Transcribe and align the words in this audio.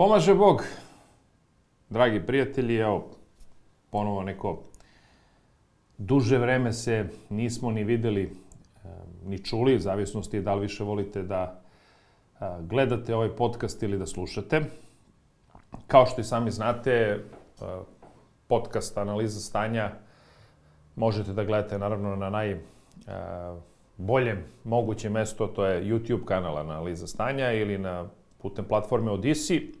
Pomaže 0.00 0.34
Bog, 0.34 0.64
dragi 1.90 2.26
prijatelji, 2.26 2.76
evo, 2.76 3.10
ponovo 3.90 4.22
neko 4.22 4.62
duže 5.98 6.38
vreme 6.38 6.72
se 6.72 7.08
nismo 7.30 7.70
ni 7.70 7.84
videli, 7.84 8.22
e, 8.22 8.28
ni 9.24 9.38
čuli, 9.44 9.76
u 9.76 9.78
zavisnosti 9.78 10.40
da 10.40 10.54
li 10.54 10.60
više 10.60 10.84
volite 10.84 11.22
da 11.22 11.60
e, 12.40 12.44
gledate 12.60 13.14
ovaj 13.14 13.28
podcast 13.36 13.82
ili 13.82 13.98
da 13.98 14.06
slušate. 14.06 14.60
Kao 15.86 16.06
što 16.06 16.20
i 16.20 16.24
sami 16.24 16.50
znate, 16.50 16.90
e, 16.92 17.18
podcast 18.46 18.98
Analiza 18.98 19.40
stanja 19.40 19.92
možete 20.96 21.32
da 21.32 21.44
gledate 21.44 21.78
naravno 21.78 22.16
na 22.16 22.30
najboljem 23.98 24.44
mogućem 24.64 25.12
mesto, 25.12 25.46
to 25.46 25.66
je 25.66 25.84
YouTube 25.84 26.24
kanal 26.24 26.58
Analiza 26.58 27.06
stanja 27.06 27.52
ili 27.52 27.78
na 27.78 28.08
putem 28.38 28.64
platforme 28.64 29.10
Odisi. 29.10 29.79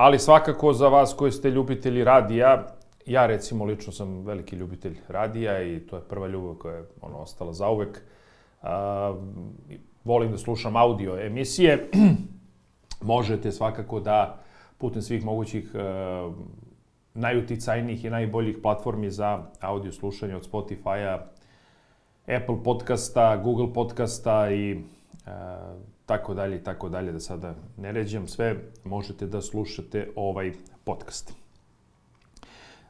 Ali 0.00 0.18
svakako 0.18 0.72
za 0.72 0.88
vas 0.88 1.14
koji 1.14 1.32
ste 1.32 1.50
ljubitelji 1.50 2.04
radija, 2.04 2.66
ja 3.06 3.26
recimo 3.26 3.64
lično 3.64 3.92
sam 3.92 4.24
veliki 4.24 4.56
ljubitelj 4.56 4.98
radija 5.08 5.62
i 5.62 5.80
to 5.80 5.96
je 5.96 6.02
prva 6.02 6.26
ljubav 6.26 6.54
koja 6.54 6.76
je 6.76 6.84
ono, 7.00 7.18
ostala 7.18 7.52
zauvek. 7.52 8.02
A, 8.62 9.14
volim 10.04 10.30
da 10.30 10.38
slušam 10.38 10.76
audio 10.76 11.26
emisije. 11.26 11.90
Možete 13.12 13.52
svakako 13.52 14.00
da 14.00 14.38
putem 14.78 15.02
svih 15.02 15.24
mogućih 15.24 15.70
a, 15.74 16.32
najuticajnijih 17.14 18.04
i 18.04 18.10
najboljih 18.10 18.58
platformi 18.62 19.10
za 19.10 19.42
audio 19.60 19.92
slušanje 19.92 20.36
od 20.36 20.50
Spotify-a, 20.50 21.18
Apple 22.36 22.62
podcasta, 22.64 23.36
Google 23.36 23.72
podcasta 23.72 24.50
i 24.50 24.80
a, 25.26 25.74
tako 26.10 26.34
dalje 26.34 26.56
i 26.56 26.64
tako 26.64 26.88
dalje, 26.88 27.12
da 27.12 27.20
sada 27.20 27.54
ne 27.76 27.92
ređam 27.92 28.26
sve, 28.28 28.56
možete 28.84 29.26
da 29.26 29.40
slušate 29.40 30.08
ovaj 30.16 30.52
podcast. 30.84 31.32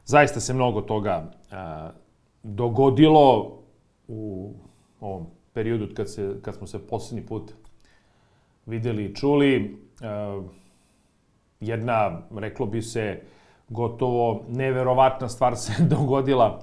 Zaista 0.05 0.39
se 0.39 0.53
mnogo 0.53 0.81
toga 0.81 1.31
a, 1.51 1.91
dogodilo 2.43 3.59
u 4.07 4.53
ovom 4.99 5.27
periodu 5.53 5.93
kad, 5.95 6.09
se, 6.11 6.39
kad 6.41 6.55
smo 6.55 6.67
se 6.67 6.79
poslednji 6.87 7.27
put 7.27 7.53
videli 8.65 9.05
i 9.05 9.15
čuli. 9.15 9.77
A, 10.01 10.41
jedna, 11.59 12.21
reklo 12.35 12.65
bi 12.65 12.81
se, 12.81 13.21
gotovo 13.69 14.45
neverovatna 14.49 15.29
stvar 15.29 15.55
se 15.55 15.83
dogodila 15.95 16.59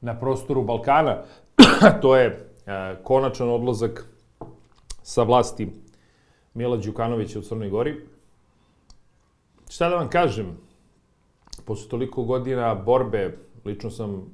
na 0.00 0.18
prostoru 0.18 0.64
Balkana. 0.64 1.22
to 2.02 2.16
je 2.16 2.52
a, 2.66 2.94
konačan 3.02 3.48
odlazak 3.48 4.17
sa 5.08 5.22
vlasti 5.22 5.68
Mila 6.54 6.76
Đukanovića 6.76 7.38
u 7.38 7.42
Crnoj 7.42 7.68
Gori. 7.68 7.94
Šta 9.68 9.88
da 9.88 9.96
vam 9.96 10.08
kažem, 10.08 10.56
posle 11.64 11.88
toliko 11.88 12.24
godina 12.24 12.74
borbe, 12.74 13.38
lično 13.64 13.90
sam 13.90 14.26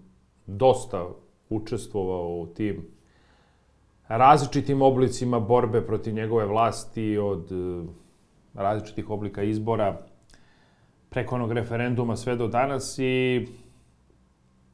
dosta 0.47 1.09
učestvovao 1.49 2.29
u 2.29 2.47
tim 2.47 2.87
različitim 4.09 4.83
oblicima 4.83 5.41
borbe 5.41 5.87
protiv 5.87 6.15
njegove 6.15 6.47
vlasti, 6.47 7.19
od 7.19 7.53
e, 7.53 7.87
različitih 8.55 9.11
oblika 9.11 9.43
izbora, 9.43 10.01
preko 11.11 11.35
onog 11.35 11.53
referenduma 11.53 12.17
sve 12.17 12.37
do 12.37 12.49
danas 12.49 12.99
i 12.99 13.47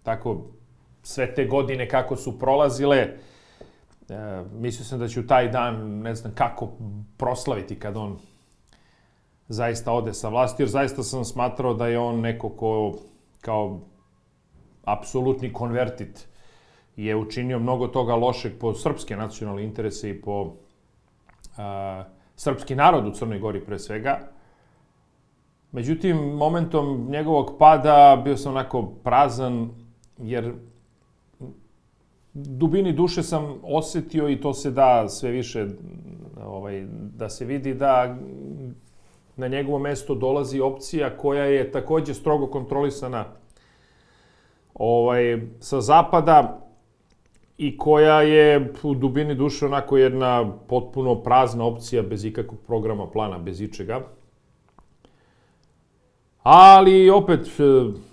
tako 0.03 0.47
sve 1.03 1.35
te 1.35 1.45
godine 1.45 1.89
kako 1.89 2.17
su 2.17 2.39
prolazile, 2.39 3.17
E, 4.11 4.45
mislio 4.53 4.85
sam 4.85 4.99
da 4.99 5.09
ću 5.09 5.27
taj 5.27 5.49
dan, 5.49 6.01
ne 6.01 6.15
znam 6.15 6.33
kako, 6.35 6.69
proslaviti 7.17 7.79
kad 7.79 7.97
on 7.97 8.19
zaista 9.49 9.93
ode 9.93 10.15
sa 10.15 10.29
vlasti, 10.29 10.63
jer 10.63 10.69
zaista 10.69 11.03
sam 11.03 11.25
smatrao 11.25 11.75
da 11.75 11.87
je 11.87 11.99
on 11.99 12.21
neko 12.21 12.49
ko 12.49 12.99
kao 13.41 13.81
apsolutni 14.85 15.53
konvertit 15.53 16.29
je 16.97 17.17
učinio 17.17 17.59
mnogo 17.59 17.87
toga 17.89 18.15
lošeg 18.15 18.53
po 18.61 18.75
srpske 18.75 19.17
nacionalne 19.17 19.65
interese 19.65 20.11
i 20.11 20.21
po 20.21 20.53
a, 21.57 22.05
srpski 22.37 22.75
narod 22.75 23.07
u 23.07 23.11
Crnoj 23.11 23.39
Gori 23.39 23.65
pre 23.65 23.79
svega. 23.79 24.19
Međutim, 25.73 26.17
momentom 26.17 27.07
njegovog 27.11 27.57
pada 27.59 28.21
bio 28.25 28.37
sam 28.37 28.53
onako 28.53 28.83
prazan, 28.83 29.71
jer 30.19 30.55
dubini 32.35 32.93
duše 32.93 33.23
sam 33.23 33.61
osetio 33.63 34.29
i 34.29 34.41
to 34.41 34.55
se 34.55 34.71
da 34.71 35.09
sve 35.09 35.31
više 35.31 35.67
ovaj, 36.47 36.87
da 37.17 37.29
se 37.29 37.45
vidi 37.45 37.75
da 37.75 38.17
na 39.37 39.49
njegovo 39.49 39.79
mesto 39.79 40.15
dolazi 40.15 40.61
opcija 40.61 41.17
koja 41.17 41.45
je 41.45 41.71
takođe 41.71 42.15
strogo 42.15 42.47
kontrolisana 42.47 43.25
ovaj, 44.75 45.41
sa 45.61 45.81
zapada 45.81 46.67
i 47.59 47.77
koja 47.77 48.23
je 48.23 48.73
u 48.83 48.95
dubini 48.95 49.35
duše 49.35 49.67
onako 49.67 49.97
jedna 49.97 50.53
potpuno 50.69 51.23
prazna 51.23 51.65
opcija 51.65 52.03
bez 52.03 52.25
ikakvog 52.25 52.61
programa, 52.67 53.07
plana, 53.07 53.39
bez 53.39 53.61
ičega. 53.61 54.01
Ali 56.43 57.11
opet, 57.11 57.49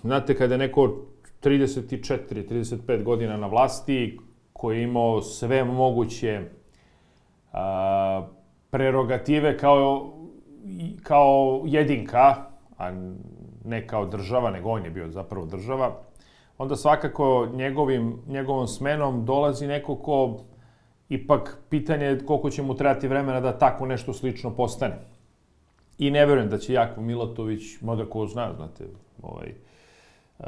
znate, 0.02 0.36
kada 0.36 0.54
je 0.54 0.58
neko 0.58 0.96
34, 1.42 2.48
35 2.48 3.02
godina 3.02 3.36
na 3.36 3.46
vlasti, 3.46 4.18
koji 4.52 4.78
je 4.78 4.82
imao 4.82 5.22
sve 5.22 5.64
moguće 5.64 6.42
a, 7.52 8.26
prerogative 8.70 9.58
kao, 9.58 10.12
kao 11.02 11.62
jedinka, 11.66 12.34
a 12.78 12.90
ne 13.64 13.86
kao 13.86 14.06
država, 14.06 14.50
nego 14.50 14.70
on 14.70 14.84
je 14.84 14.90
bio 14.90 15.08
zapravo 15.10 15.46
država, 15.46 16.00
onda 16.58 16.76
svakako 16.76 17.48
njegovim, 17.52 18.18
njegovom 18.26 18.66
smenom 18.66 19.24
dolazi 19.24 19.66
neko 19.66 19.96
ko 19.96 20.38
ipak 21.08 21.58
pitanje 21.68 22.06
je 22.06 22.26
koliko 22.26 22.50
će 22.50 22.62
mu 22.62 22.74
trebati 22.74 23.08
vremena 23.08 23.40
da 23.40 23.58
tako 23.58 23.86
nešto 23.86 24.12
slično 24.12 24.50
postane. 24.50 24.98
I 25.98 26.10
ne 26.10 26.26
verujem 26.26 26.50
da 26.50 26.58
će 26.58 26.72
Jakov 26.72 27.04
Milatović, 27.04 27.80
mada 27.80 28.04
ko 28.04 28.26
zna, 28.26 28.52
znate, 28.56 28.84
ovaj, 29.22 29.54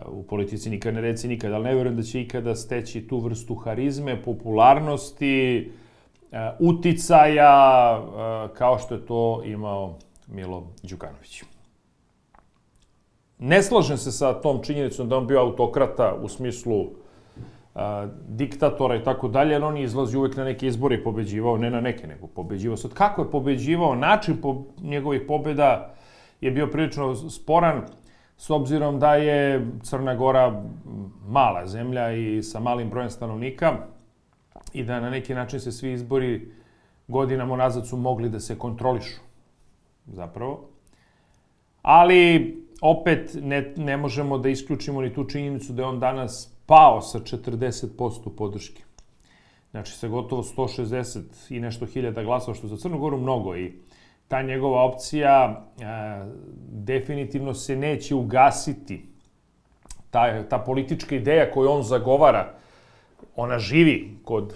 u 0.07 0.23
politici 0.23 0.71
nikad 0.71 0.95
ne 0.95 1.01
reci 1.01 1.29
nikad, 1.29 1.53
ali 1.53 1.65
ne 1.65 1.75
verujem 1.75 1.97
da 1.97 2.03
će 2.03 2.21
ikada 2.21 2.55
steći 2.55 3.09
tu 3.09 3.19
vrstu 3.19 3.55
harizme, 3.55 4.23
popularnosti, 4.23 5.73
e, 6.33 6.51
uticaja, 6.59 7.99
e, 7.99 8.55
kao 8.55 8.79
što 8.79 8.95
je 8.95 9.07
to 9.07 9.43
imao 9.45 9.99
Milo 10.27 10.67
Đukanović. 10.83 11.43
Ne 13.39 13.63
slažem 13.63 13.97
se 13.97 14.13
sa 14.13 14.41
tom 14.41 14.63
činjenicom 14.63 15.09
da 15.09 15.17
on 15.17 15.27
bio 15.27 15.41
autokrata 15.41 16.15
u 16.23 16.29
smislu 16.29 16.87
a, 17.75 18.07
e, 18.07 18.09
diktatora 18.29 18.97
i 18.97 19.05
tako 19.05 19.29
dalje, 19.29 19.53
jer 19.53 19.65
on 19.65 19.77
je 19.77 19.85
izlazi 19.85 20.17
uvek 20.17 20.37
na 20.37 20.45
neke 20.45 20.67
izbore 20.67 20.97
i 20.97 21.05
pobeđivao, 21.05 21.59
ne 21.59 21.71
na 21.71 21.81
neke, 21.81 22.07
nego 22.07 22.27
pobeđivao. 22.27 22.77
Sad, 22.77 22.95
kako 22.95 23.23
je 23.23 23.31
pobeđivao, 23.31 23.95
način 23.95 24.37
po 24.41 24.65
njegovih 24.83 25.23
pobeda 25.29 25.95
je 26.41 26.51
bio 26.51 26.67
prilično 26.67 27.15
sporan, 27.15 27.83
s 28.41 28.51
obzirom 28.51 28.99
da 28.99 29.15
je 29.15 29.67
Crna 29.83 30.15
Gora 30.15 30.63
mala 31.29 31.67
zemlja 31.67 32.13
i 32.13 32.43
sa 32.43 32.61
malim 32.61 32.91
brojem 32.91 33.11
stanovnika 33.11 33.73
i 34.73 34.85
da 34.85 35.01
na 35.01 35.11
neki 35.11 35.35
način 35.35 35.61
se 35.61 35.73
svi 35.73 35.93
izbori 35.93 36.53
godinama 37.09 37.57
nazad 37.57 37.89
su 37.89 37.97
mogli 37.97 38.29
da 38.29 38.41
se 38.41 38.59
kontrolišu, 38.59 39.21
zapravo. 40.07 40.69
Ali, 41.83 42.57
opet, 42.81 43.37
ne, 43.43 43.75
ne 43.77 43.97
možemo 43.97 44.39
da 44.39 44.49
isključimo 44.49 45.01
ni 45.01 45.15
tu 45.15 45.25
činjenicu 45.25 45.73
da 45.73 45.83
je 45.83 45.89
on 45.89 46.01
danas 46.01 46.57
pao 46.67 47.01
sa 47.01 47.19
40% 47.19 48.37
podrške. 48.37 48.83
Znači, 49.71 49.93
sa 49.93 50.09
gotovo 50.09 50.43
160 50.43 51.21
i 51.49 51.61
nešto 51.61 51.87
hiljada 51.87 52.23
glasova, 52.23 52.55
što 52.55 52.67
za 52.67 52.77
Crnu 52.77 52.99
Goru 52.99 53.19
mnogo 53.19 53.57
i 53.57 53.73
ta 54.31 54.43
njegova 54.43 54.83
opcija 54.83 55.65
e, 55.81 55.85
definitivno 56.73 57.55
se 57.55 57.77
neće 57.77 58.15
ugasiti. 58.15 59.07
Ta, 60.11 60.43
ta 60.43 60.59
politička 60.59 61.15
ideja 61.17 61.51
koju 61.51 61.71
on 61.71 61.83
zagovara, 61.83 62.55
ona 63.37 63.59
živi 63.59 64.19
kod 64.25 64.55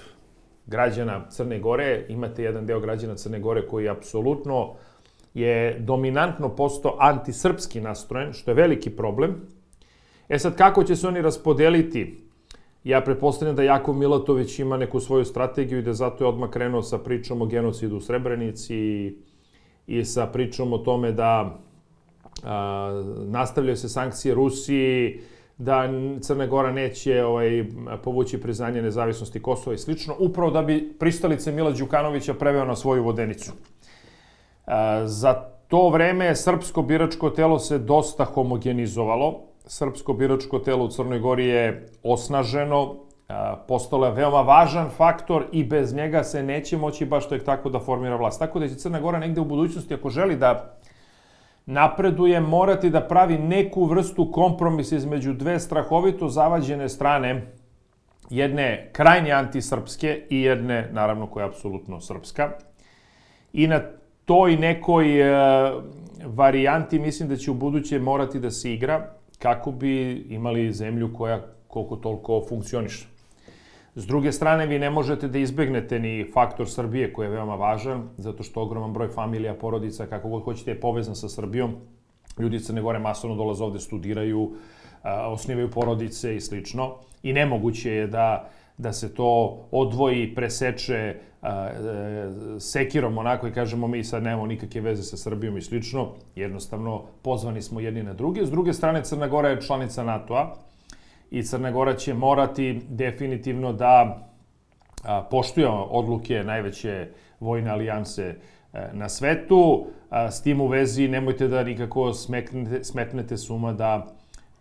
građana 0.66 1.28
Crne 1.30 1.58
Gore. 1.58 2.06
Imate 2.08 2.42
jedan 2.42 2.66
deo 2.66 2.80
građana 2.80 3.14
Crne 3.14 3.40
Gore 3.40 3.66
koji 3.66 3.88
apsolutno 3.88 4.74
je 5.34 5.78
dominantno 5.78 6.48
postao 6.48 6.96
antisrpski 7.00 7.80
nastrojen, 7.80 8.32
što 8.32 8.50
je 8.50 8.54
veliki 8.54 8.90
problem. 8.90 9.34
E 10.28 10.38
sad, 10.38 10.56
kako 10.56 10.84
će 10.84 10.96
se 10.96 11.08
oni 11.08 11.22
raspodeliti? 11.22 12.20
Ja 12.84 13.00
pretpostavljam 13.00 13.56
da 13.56 13.62
Jakov 13.62 13.94
Milatović 13.94 14.58
ima 14.58 14.76
neku 14.76 15.00
svoju 15.00 15.24
strategiju 15.24 15.78
i 15.78 15.82
da 15.82 15.92
zato 15.92 16.24
je 16.24 16.28
odmah 16.28 16.50
krenuo 16.50 16.82
sa 16.82 16.98
pričom 16.98 17.42
o 17.42 17.46
genocidu 17.46 17.96
u 17.96 18.00
Srebrenici 18.00 18.76
i 18.76 19.33
i 19.86 20.04
sa 20.04 20.26
pričom 20.26 20.72
o 20.72 20.78
tome 20.78 21.12
da 21.12 21.58
a, 22.44 23.02
nastavljaju 23.26 23.76
se 23.76 23.88
sankcije 23.88 24.34
Rusiji, 24.34 25.20
da 25.58 25.88
Crna 26.20 26.46
Gora 26.46 26.72
neće 26.72 27.24
ovaj, 27.24 27.64
povući 28.04 28.40
priznanje 28.40 28.82
nezavisnosti 28.82 29.42
Kosova 29.42 29.74
i 29.74 29.78
slično, 29.78 30.14
upravo 30.18 30.50
da 30.50 30.62
bi 30.62 30.96
pristalice 30.98 31.52
Mila 31.52 31.70
Đukanovića 31.70 32.34
preveo 32.34 32.64
na 32.64 32.76
svoju 32.76 33.04
vodenicu. 33.04 33.52
A, 34.66 35.02
za 35.06 35.54
to 35.68 35.88
vreme 35.88 36.36
srpsko 36.36 36.82
biračko 36.82 37.30
telo 37.30 37.58
se 37.58 37.78
dosta 37.78 38.24
homogenizovalo. 38.24 39.40
Srpsko 39.66 40.12
biračko 40.12 40.58
telo 40.58 40.84
u 40.84 40.88
Crnoj 40.88 41.18
Gori 41.18 41.46
je 41.46 41.86
osnaženo, 42.02 42.96
postalo 43.68 44.06
je 44.06 44.12
veoma 44.12 44.40
važan 44.42 44.90
faktor 44.90 45.46
i 45.52 45.64
bez 45.64 45.94
njega 45.94 46.24
se 46.24 46.42
neće 46.42 46.76
moći 46.76 47.06
baš 47.06 47.28
tek 47.28 47.44
tako 47.44 47.70
da 47.70 47.78
formira 47.78 48.16
vlast. 48.16 48.38
Tako 48.38 48.58
da 48.58 48.68
će 48.68 48.74
Crna 48.74 49.00
Gora 49.00 49.18
negde 49.18 49.40
u 49.40 49.44
budućnosti, 49.44 49.94
ako 49.94 50.10
želi 50.10 50.36
da 50.36 50.76
napreduje, 51.66 52.40
morati 52.40 52.90
da 52.90 53.00
pravi 53.00 53.38
neku 53.38 53.84
vrstu 53.84 54.32
kompromisa 54.32 54.96
između 54.96 55.32
dve 55.32 55.60
strahovito 55.60 56.28
zavađene 56.28 56.88
strane, 56.88 57.46
jedne 58.30 58.90
krajnje 58.92 59.32
antisrpske 59.32 60.26
i 60.30 60.42
jedne, 60.42 60.88
naravno, 60.92 61.26
koja 61.26 61.44
je 61.44 61.48
apsolutno 61.48 62.00
srpska. 62.00 62.50
I 63.52 63.66
na 63.66 63.80
toj 64.24 64.56
nekoj 64.56 65.20
e, 65.20 65.72
varijanti 66.24 66.98
mislim 66.98 67.28
da 67.28 67.36
će 67.36 67.50
u 67.50 67.54
buduće 67.54 67.98
morati 67.98 68.40
da 68.40 68.50
se 68.50 68.72
igra 68.72 69.10
kako 69.38 69.70
bi 69.70 70.12
imali 70.12 70.72
zemlju 70.72 71.14
koja 71.14 71.40
koliko 71.68 71.96
toliko 71.96 72.44
funkcioniše. 72.48 73.13
S 73.96 74.06
druge 74.06 74.32
strane, 74.32 74.66
vi 74.66 74.78
ne 74.78 74.90
možete 74.90 75.28
da 75.28 75.38
izbegnete 75.38 75.98
ni 75.98 76.30
faktor 76.32 76.70
Srbije 76.70 77.12
koji 77.12 77.26
je 77.26 77.30
veoma 77.30 77.54
važan, 77.54 78.08
zato 78.18 78.42
što 78.42 78.62
ogroman 78.62 78.92
broj 78.92 79.08
familija, 79.08 79.54
porodica, 79.54 80.06
kako 80.06 80.28
god 80.28 80.42
hoćete, 80.42 80.70
je 80.70 80.80
povezan 80.80 81.14
sa 81.14 81.28
Srbijom. 81.28 81.74
Ljudi 82.38 82.60
Crne 82.60 82.82
Gore 82.82 82.98
masovno 82.98 83.36
dolaze 83.36 83.64
ovde, 83.64 83.80
studiraju, 83.80 84.52
osnivaju 85.04 85.70
porodice 85.70 86.36
i 86.36 86.40
slično. 86.40 86.94
I 87.22 87.32
nemoguće 87.32 87.92
je 87.92 88.06
da, 88.06 88.50
da 88.78 88.92
se 88.92 89.14
to 89.14 89.60
odvoji, 89.70 90.34
preseče 90.34 90.94
e, 90.94 91.16
sekirom 92.58 93.18
onako 93.18 93.48
i 93.48 93.52
kažemo 93.52 93.86
mi 93.86 94.04
sad 94.04 94.22
nemamo 94.22 94.46
nikakve 94.46 94.80
veze 94.80 95.02
sa 95.02 95.16
Srbijom 95.16 95.56
i 95.56 95.62
slično. 95.62 96.08
Jednostavno, 96.36 97.02
pozvani 97.22 97.62
smo 97.62 97.80
jedni 97.80 98.02
na 98.02 98.12
druge. 98.12 98.46
S 98.46 98.50
druge 98.50 98.72
strane, 98.72 99.04
Crna 99.04 99.28
Gora 99.28 99.48
je 99.48 99.62
članica 99.62 100.04
NATO-a 100.04 100.54
i 101.30 101.42
Crna 101.42 101.70
Gora 101.70 101.96
će 101.96 102.14
morati 102.14 102.80
definitivno 102.88 103.72
da 103.72 104.24
poštuje 105.30 105.68
odluke 105.68 106.44
najveće 106.44 107.08
vojne 107.40 107.70
alijanse 107.70 108.34
e, 108.72 108.88
na 108.92 109.08
svetu. 109.08 109.86
S 110.30 110.42
tim 110.42 110.60
u 110.60 110.66
vezi 110.66 111.08
nemojte 111.08 111.48
da 111.48 111.64
nikako 111.64 112.12
smeknete, 112.12 112.84
smetnete 112.84 113.36
suma 113.36 113.72
da 113.72 114.06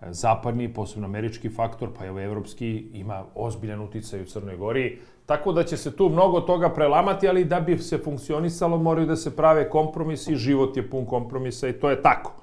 e, 0.02 0.06
zapadni, 0.10 0.74
posebno 0.74 1.08
američki 1.08 1.50
faktor, 1.50 1.90
pa 1.98 2.06
evo 2.06 2.20
evropski, 2.20 2.86
ima 2.94 3.24
ozbiljan 3.36 3.82
uticaj 3.82 4.22
u 4.22 4.26
Crnoj 4.26 4.58
Gori. 4.58 5.00
Tako 5.26 5.52
da 5.52 5.64
će 5.64 5.78
se 5.78 5.96
tu 5.96 6.10
mnogo 6.10 6.42
toga 6.42 6.70
prelamati, 6.70 7.28
ali 7.28 7.46
da 7.46 7.60
bi 7.60 7.78
se 7.78 7.98
funkcionisalo 7.98 8.78
moraju 8.78 9.08
da 9.08 9.16
se 9.16 9.36
prave 9.36 9.70
kompromisi, 9.70 10.36
život 10.36 10.78
je 10.78 10.90
pun 10.90 11.06
kompromisa 11.06 11.68
i 11.68 11.74
to 11.74 11.90
je 11.90 12.02
tako. 12.02 12.34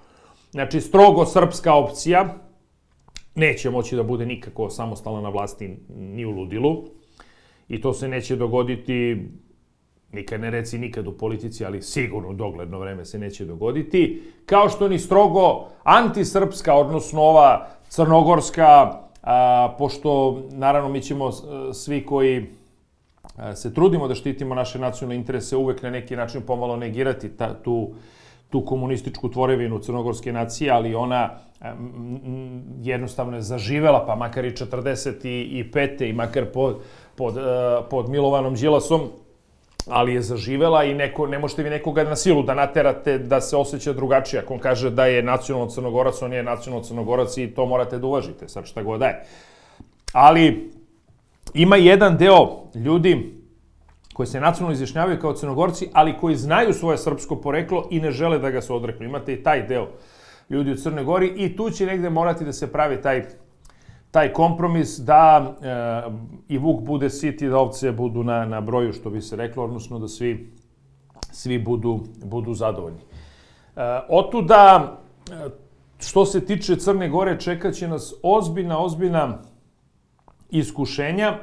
Znači, 0.51 0.81
strogo 0.81 1.27
srpska 1.27 1.75
opcija, 1.75 2.35
neće 3.35 3.71
moći 3.71 3.97
da 3.97 4.03
bude 4.03 4.27
nikako 4.27 4.71
samostalna 4.71 5.21
na 5.21 5.29
vlasti 5.29 5.77
ni 5.89 6.25
u 6.25 6.31
ludilu. 6.31 6.85
I 7.69 7.81
to 7.81 7.93
se 7.93 8.09
neće 8.09 8.37
dogoditi, 8.37 9.29
nikad 10.13 10.41
ne 10.41 10.51
reci 10.51 10.79
nikad 10.79 11.07
u 11.07 11.13
politici, 11.13 11.65
ali 11.65 11.83
sigurno 11.83 12.33
dogledno 12.33 12.79
vreme 12.79 13.05
se 13.05 13.19
neće 13.19 13.45
dogoditi. 13.45 14.23
Kao 14.47 14.69
što 14.69 14.89
ni 14.89 14.99
strogo 14.99 15.69
antisrpska, 15.83 16.75
odnosno 16.75 17.21
ova 17.21 17.69
crnogorska, 17.89 19.01
a, 19.23 19.75
pošto 19.79 20.43
naravno 20.51 20.89
mi 20.89 21.03
ćemo 21.03 21.33
svi 21.73 22.07
koji 22.07 22.47
se 23.55 23.75
trudimo 23.75 24.09
da 24.09 24.15
štitimo 24.15 24.55
naše 24.55 24.79
nacionalne 24.79 25.17
interese 25.17 25.57
uvek 25.57 25.83
na 25.83 25.91
neki 25.91 26.17
način 26.17 26.43
pomalo 26.43 26.77
negirati 26.77 27.29
ta, 27.29 27.55
tu 27.63 27.95
tu 28.51 28.65
komunističku 28.65 29.31
tvorevinu 29.31 29.79
crnogorske 29.79 30.33
nacije, 30.33 30.71
ali 30.71 30.95
ona 30.95 31.31
jednostavno 32.83 33.37
je 33.37 33.43
zaživela, 33.43 34.07
pa 34.07 34.15
makar 34.15 34.45
i 34.45 34.51
45. 34.51 36.09
i 36.09 36.13
makar 36.13 36.45
pod, 36.45 36.83
pod, 37.15 37.37
e, 37.37 37.41
pod 37.91 38.09
Milovanom 38.09 38.55
Đilasom, 38.55 39.01
ali 39.89 40.15
je 40.15 40.23
zaživela 40.23 40.85
i 40.85 40.95
neko, 40.95 41.27
ne 41.27 41.39
možete 41.39 41.63
vi 41.63 41.71
nekoga 41.71 42.05
na 42.05 42.17
silu 42.17 42.43
da 42.43 42.55
naterate 42.55 43.19
da 43.19 43.41
se 43.41 43.57
osjeća 43.57 43.93
drugačije. 43.93 44.43
Ako 44.43 44.55
on 44.55 44.61
kaže 44.61 44.91
da 44.91 45.07
je 45.07 45.23
nacionalno 45.23 45.71
crnogorac, 45.71 46.23
on 46.23 46.33
je 46.33 46.43
nacionalno 46.43 46.85
crnogorac 46.85 47.37
i 47.37 47.47
to 47.47 47.67
morate 47.67 47.99
da 47.99 48.07
uvažite, 48.07 48.49
sad 48.49 48.67
šta 48.67 48.83
god 48.83 49.01
da 49.01 49.07
je. 49.07 49.25
Ali 50.13 50.71
ima 51.55 51.77
jedan 51.77 52.17
deo 52.17 52.49
ljudi 52.75 53.40
koji 54.21 54.27
se 54.27 54.41
nacionalno 54.41 54.73
izjašnjavaju 54.73 55.19
kao 55.21 55.33
crnogorci, 55.33 55.89
ali 55.93 56.17
koji 56.21 56.37
znaju 56.37 56.73
svoje 56.73 56.99
srpsko 56.99 57.37
poreklo 57.37 57.87
i 57.91 58.01
ne 58.01 58.11
žele 58.11 58.39
da 58.39 58.51
ga 58.51 58.61
se 58.61 58.73
odreknu. 58.73 59.07
Imate 59.07 59.33
i 59.33 59.43
taj 59.43 59.63
deo 59.67 59.87
ljudi 60.51 60.73
u 60.73 60.77
Crnoj 60.77 61.05
Gori 61.05 61.33
i 61.37 61.57
tu 61.57 61.71
će 61.71 61.87
negde 61.87 62.11
morati 62.11 62.45
da 62.45 62.53
se 62.53 62.73
pravi 62.73 63.01
taj, 63.01 63.25
taj 64.11 64.33
kompromis 64.33 64.99
da 64.99 65.55
e, 65.63 66.11
i 66.49 66.59
Vuk 66.59 66.83
bude 66.83 67.11
sit 67.11 67.43
i 67.43 67.49
da 67.49 67.59
ovce 67.59 67.93
budu 67.93 68.23
na, 68.23 68.45
na 68.45 68.61
broju, 68.61 68.93
što 68.93 69.11
bi 69.11 69.21
se 69.21 69.37
reklo, 69.37 69.65
odnosno 69.65 69.99
da 69.99 70.09
svi, 70.09 70.53
svi 71.33 71.59
budu, 71.59 72.01
budu 72.25 72.55
zadovoljni. 72.55 73.01
E, 73.01 73.81
otuda, 74.09 74.99
e, 75.31 75.49
što 76.01 76.27
se 76.27 76.45
tiče 76.45 76.77
Crne 76.77 77.09
Gore, 77.09 77.41
čekaće 77.41 77.89
nas 77.89 78.15
ozbiljna, 78.23 78.85
ozbiljna 78.85 79.39
iskušenja 80.51 81.39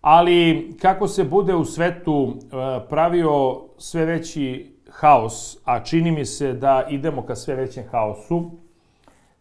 ali 0.00 0.70
kako 0.82 1.08
se 1.08 1.24
bude 1.24 1.54
u 1.54 1.64
svetu 1.64 2.34
e, 2.34 2.88
pravio 2.88 3.60
sve 3.78 4.04
veći 4.04 4.76
haos, 4.90 5.58
a 5.64 5.84
čini 5.84 6.10
mi 6.10 6.24
se 6.24 6.52
da 6.52 6.86
idemo 6.90 7.22
ka 7.22 7.36
sve 7.36 7.54
većem 7.54 7.84
haosu, 7.90 8.50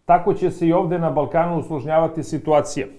tako 0.06 0.34
će 0.34 0.52
se 0.52 0.68
i 0.68 0.74
ovde 0.74 1.00
na 1.00 1.10
Balkanu 1.10 1.60
usložnjavati 1.60 2.24
situacija. 2.24 2.88
E, 2.88 2.92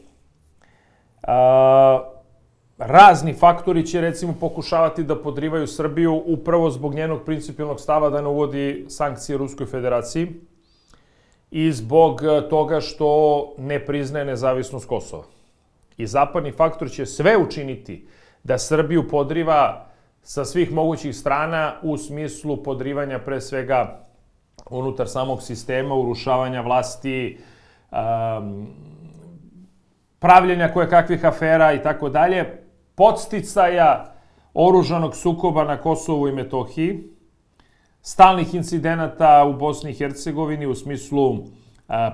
razni 2.79 3.35
faktori 3.35 3.87
će 3.87 4.01
recimo 4.01 4.35
pokušavati 4.41 5.03
da 5.03 5.23
podrivaju 5.23 5.67
Srbiju 5.67 6.23
upravo 6.27 6.71
zbog 6.71 6.95
njenog 6.95 7.23
principijalnog 7.25 7.81
stava 7.81 8.11
da 8.11 8.21
ne 8.21 8.29
uvodi 8.29 8.85
sankcije 8.89 9.39
Ruskoj 9.39 9.67
federaciji 9.67 10.29
i 11.51 11.73
zbog 11.73 12.21
toga 12.51 12.81
što 12.81 13.53
ne 13.59 13.87
priznaje 13.87 14.25
nezavisnost 14.25 14.89
Kosova 14.89 15.40
i 16.03 16.07
zapadni 16.07 16.53
faktor 16.53 16.91
će 16.91 17.07
sve 17.07 17.37
učiniti 17.37 18.07
da 18.45 18.59
Srbiju 18.59 19.09
podriva 19.09 19.87
sa 20.23 20.45
svih 20.45 20.73
mogućih 20.73 21.17
strana 21.17 21.75
u 21.83 21.97
smislu 21.97 22.63
podrivanja 22.63 23.19
pre 23.19 23.41
svega 23.41 24.07
unutar 24.71 25.09
samog 25.09 25.43
sistema, 25.43 25.95
urušavanja 25.95 26.61
vlasti, 26.61 27.39
um, 27.91 28.67
pravljenja 30.19 30.73
koje 30.73 30.91
kakvih 30.91 31.25
afera 31.25 31.73
i 31.73 31.83
tako 31.83 32.09
dalje, 32.09 32.63
podsticaja 32.95 34.15
oružanog 34.55 35.17
sukoba 35.17 35.65
na 35.65 35.77
Kosovu 35.77 36.29
i 36.29 36.33
Metohiji, 36.33 37.05
stalnih 38.03 38.55
incidenata 38.55 39.45
u 39.45 39.53
Bosni 39.53 39.91
i 39.91 39.95
Hercegovini 39.95 40.67
u 40.67 40.75
smislu 40.75 41.39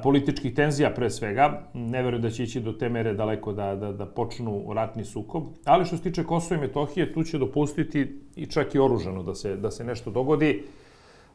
političkih 0.02 0.54
tenzija 0.54 0.90
pre 0.94 1.10
svega. 1.10 1.62
Ne 1.74 2.02
verujem 2.02 2.22
da 2.22 2.30
će 2.30 2.42
ići 2.42 2.60
do 2.60 2.72
te 2.72 2.88
mere 2.88 3.14
daleko 3.14 3.52
da, 3.52 3.74
da, 3.74 3.92
da 3.92 4.06
počnu 4.06 4.72
ratni 4.72 5.04
sukob. 5.04 5.42
Ali 5.64 5.84
što 5.84 5.96
se 5.96 6.02
tiče 6.02 6.24
Kosova 6.24 6.56
i 6.56 6.60
Metohije, 6.60 7.12
tu 7.12 7.24
će 7.24 7.38
dopustiti 7.38 8.20
i 8.36 8.46
čak 8.46 8.74
i 8.74 8.78
oružano 8.78 9.22
da 9.22 9.34
se, 9.34 9.56
da 9.56 9.70
se 9.70 9.84
nešto 9.84 10.10
dogodi. 10.10 10.64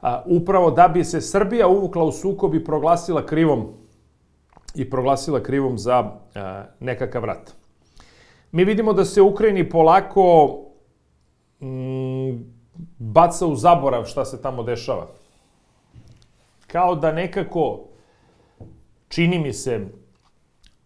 A, 0.02 0.24
upravo 0.26 0.72
da 0.72 0.88
bi 0.88 1.04
se 1.04 1.22
Srbija 1.22 1.68
uvukla 1.68 2.04
u 2.04 2.12
sukob 2.12 2.56
i 2.56 2.64
proglasila 2.64 3.26
krivom 3.26 3.68
i 4.76 4.90
proglasila 4.90 5.44
krivom 5.44 5.78
za 5.78 6.12
a, 6.36 6.64
nekakav 6.80 7.26
rat. 7.26 7.54
Mi 8.52 8.66
vidimo 8.66 8.94
da 8.94 9.06
se 9.06 9.22
Ukrajini 9.22 9.70
polako 9.70 10.58
mm, 11.62 12.32
baca 12.98 13.46
u 13.46 13.56
zaborav 13.56 14.06
šta 14.06 14.26
se 14.26 14.42
tamo 14.42 14.64
dešava. 14.64 15.08
Kao 16.68 16.96
da 16.96 17.12
nekako 17.12 17.91
čini 19.12 19.40
mi 19.40 19.54
se, 19.54 19.88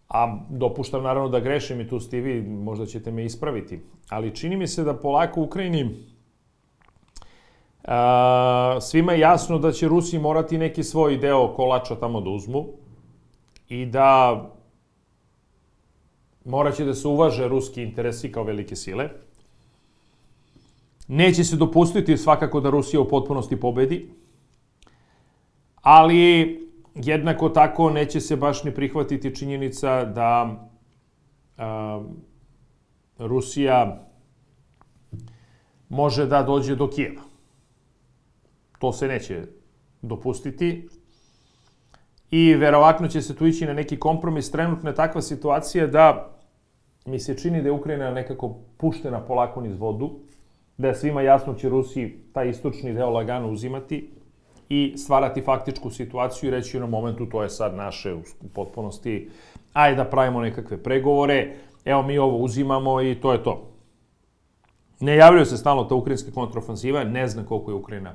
a 0.08 0.38
dopuštam 0.50 1.02
naravno 1.02 1.28
da 1.28 1.40
grešim 1.40 1.80
i 1.80 1.88
tu 1.88 2.00
ste 2.00 2.20
vi, 2.20 2.42
možda 2.42 2.86
ćete 2.86 3.10
me 3.10 3.24
ispraviti, 3.24 3.80
ali 4.08 4.34
čini 4.34 4.56
mi 4.56 4.66
se 4.66 4.84
da 4.84 4.94
polako 4.94 5.42
Ukrajini 5.42 5.90
a, 7.84 8.78
svima 8.80 9.12
je 9.12 9.20
jasno 9.20 9.58
da 9.58 9.72
će 9.72 9.88
Rusi 9.88 10.18
morati 10.18 10.58
neki 10.58 10.84
svoj 10.84 11.16
deo 11.16 11.54
kolača 11.54 11.94
tamo 11.94 12.20
da 12.20 12.30
uzmu 12.30 12.66
i 13.68 13.86
da 13.86 14.42
moraće 16.44 16.84
da 16.84 16.94
se 16.94 17.08
uvaže 17.08 17.48
ruski 17.48 17.82
interesi 17.82 18.32
kao 18.32 18.44
velike 18.44 18.76
sile. 18.76 19.08
Neće 21.08 21.44
se 21.44 21.56
dopustiti 21.56 22.16
svakako 22.16 22.60
da 22.60 22.70
Rusija 22.70 23.00
u 23.00 23.08
potpunosti 23.08 23.60
pobedi, 23.60 24.10
ali 25.82 26.65
jednako 26.96 27.48
tako 27.48 27.90
neće 27.90 28.20
se 28.20 28.36
baš 28.36 28.64
ni 28.64 28.74
prihvatiti 28.74 29.36
činjenica 29.36 30.04
da 30.04 30.66
a, 31.56 32.02
Rusija 33.18 34.06
može 35.88 36.26
da 36.26 36.42
dođe 36.42 36.76
do 36.76 36.90
Kijeva. 36.90 37.22
to 38.78 38.92
se 38.92 39.08
neće 39.08 39.42
dopustiti 40.02 40.88
i 42.30 42.54
verovatno 42.54 43.08
će 43.08 43.22
se 43.22 43.36
tu 43.36 43.46
ići 43.46 43.66
na 43.66 43.72
neki 43.72 43.98
kompromis. 43.98 44.50
Trenutno 44.50 44.90
je 44.90 44.94
takva 44.94 45.22
situacija 45.22 45.86
da 45.86 46.36
mi 47.06 47.18
se 47.18 47.38
čini 47.38 47.62
da 47.62 47.68
je 47.68 47.72
Ukrajina 47.72 48.10
nekako 48.10 48.56
puštena 48.76 49.20
polako 49.20 49.60
niz 49.60 49.78
vodu, 49.78 50.18
da 50.78 50.88
je 50.88 50.94
svima 50.94 51.22
jasno 51.22 51.54
će 51.54 51.68
Rusiji 51.68 52.18
taj 52.32 52.48
istočni 52.48 52.92
deo 52.92 53.10
lagano 53.10 53.50
uzimati 53.50 54.10
i 54.68 54.94
stvarati 54.96 55.42
faktičku 55.42 55.90
situaciju 55.90 56.48
i 56.48 56.50
reći 56.50 56.78
u 56.78 56.86
momentu 56.86 57.26
to 57.26 57.42
je 57.42 57.48
sad 57.48 57.74
naše 57.74 58.14
u 58.14 58.22
potpunosti, 58.54 59.30
ajde 59.72 59.96
da 59.96 60.04
pravimo 60.04 60.40
nekakve 60.40 60.82
pregovore, 60.82 61.54
evo 61.84 62.02
mi 62.02 62.18
ovo 62.18 62.36
uzimamo 62.36 63.02
i 63.02 63.14
to 63.14 63.32
je 63.32 63.42
to. 63.42 63.70
Ne 65.00 65.16
javljaju 65.16 65.46
se 65.46 65.56
stalno 65.56 65.84
ta 65.84 65.94
ukrajinska 65.94 66.30
kontrofanziva, 66.32 67.04
ne 67.04 67.28
zna 67.28 67.46
koliko 67.46 67.70
je 67.70 67.74
Ukrajina 67.74 68.14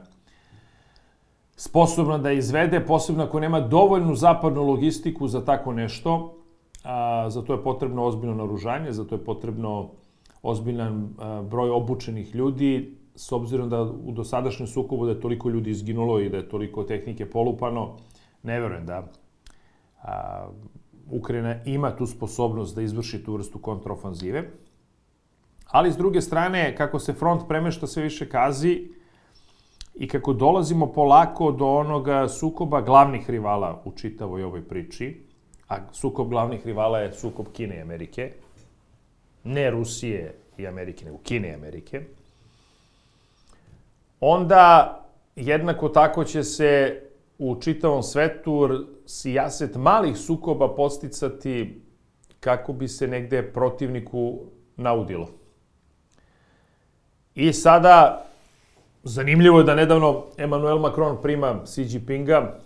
sposobna 1.61 2.17
da 2.17 2.31
izvede, 2.31 2.79
posebno 2.85 3.23
ako 3.23 3.39
nema 3.39 3.59
dovoljnu 3.59 4.15
zapadnu 4.15 4.63
logistiku 4.63 5.27
za 5.27 5.45
tako 5.45 5.73
nešto, 5.73 6.37
a, 6.83 7.29
za 7.29 7.41
to 7.41 7.53
je 7.53 7.63
potrebno 7.63 8.05
ozbiljno 8.05 8.35
naružanje, 8.35 8.91
za 8.91 9.05
to 9.05 9.15
je 9.15 9.25
potrebno 9.25 9.91
ozbiljan 10.41 11.09
a, 11.17 11.41
broj 11.41 11.69
obučenih 11.69 12.35
ljudi, 12.35 12.97
s 13.15 13.31
obzirom 13.31 13.69
da 13.69 13.81
u 13.81 14.11
dosadašnjem 14.11 14.67
sukobu 14.67 15.05
da 15.05 15.11
je 15.11 15.21
toliko 15.21 15.49
ljudi 15.49 15.69
izginulo 15.69 16.19
i 16.19 16.29
da 16.29 16.37
je 16.37 16.49
toliko 16.49 16.83
tehnike 16.83 17.29
polupano, 17.29 17.97
ne 18.43 18.59
verujem 18.59 18.85
da 18.85 19.11
a, 20.03 20.47
Ukrajina 21.11 21.55
ima 21.65 21.95
tu 21.95 22.05
sposobnost 22.05 22.75
da 22.75 22.81
izvrši 22.81 23.23
tu 23.23 23.33
vrstu 23.33 23.59
kontraofanzive. 23.59 24.49
Ali, 25.67 25.91
s 25.91 25.97
druge 25.97 26.21
strane, 26.21 26.75
kako 26.75 26.99
se 26.99 27.13
front 27.13 27.47
premešta 27.47 27.87
sve 27.87 28.03
više 28.03 28.29
kazi 28.29 28.87
i 29.95 30.07
kako 30.07 30.33
dolazimo 30.33 30.93
polako 30.93 31.51
do 31.51 31.65
onoga 31.65 32.27
sukoba 32.27 32.81
glavnih 32.81 33.29
rivala 33.29 33.81
u 33.85 33.91
čitavoj 33.91 34.43
ovoj 34.43 34.67
priči, 34.67 35.21
a 35.67 35.77
sukob 35.91 36.29
glavnih 36.29 36.65
rivala 36.65 36.99
je 36.99 37.13
sukob 37.13 37.45
Kine 37.53 37.77
i 37.77 37.81
Amerike, 37.81 38.31
ne 39.43 39.71
Rusije 39.71 40.35
i 40.57 40.67
Amerike, 40.67 41.05
nego 41.05 41.17
Kine 41.17 41.49
i 41.49 41.53
Amerike, 41.53 42.05
onda 44.21 44.97
jednako 45.35 45.89
tako 45.89 46.23
će 46.23 46.43
se 46.43 47.01
u 47.37 47.61
čitavom 47.61 48.03
svetu 48.03 48.69
sijaset 49.05 49.75
malih 49.75 50.17
sukoba 50.17 50.75
posticati 50.75 51.81
kako 52.39 52.73
bi 52.73 52.87
se 52.87 53.07
negde 53.07 53.53
protivniku 53.53 54.39
naudilo. 54.77 55.29
I 57.35 57.53
sada, 57.53 58.25
zanimljivo 59.03 59.57
je 59.57 59.63
da 59.63 59.75
nedavno 59.75 60.25
Emmanuel 60.37 60.79
Macron 60.79 61.21
prima 61.21 61.63
Xi 61.65 61.81
Jinpinga, 61.89 62.59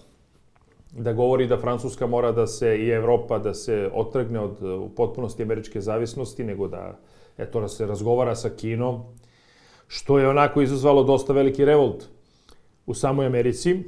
da 0.91 1.13
govori 1.13 1.47
da 1.47 1.57
Francuska 1.57 2.07
mora 2.07 2.31
da 2.31 2.47
se 2.47 2.77
i 2.77 2.89
Evropa 2.89 3.39
da 3.39 3.53
se 3.53 3.89
otrgne 3.93 4.39
od 4.39 4.61
u 4.61 4.89
potpunosti 4.89 5.43
američke 5.43 5.81
zavisnosti, 5.81 6.43
nego 6.43 6.67
da 6.67 6.97
eto 7.37 7.61
da 7.61 7.67
se 7.67 7.85
razgovara 7.85 8.35
sa 8.35 8.49
Kinom, 8.49 9.03
što 9.87 10.19
je 10.19 10.29
onako 10.29 10.61
izazvalo 10.61 11.03
dosta 11.03 11.33
veliki 11.33 11.65
revolt 11.65 12.03
u 12.85 12.93
samoj 12.93 13.25
Americi. 13.25 13.83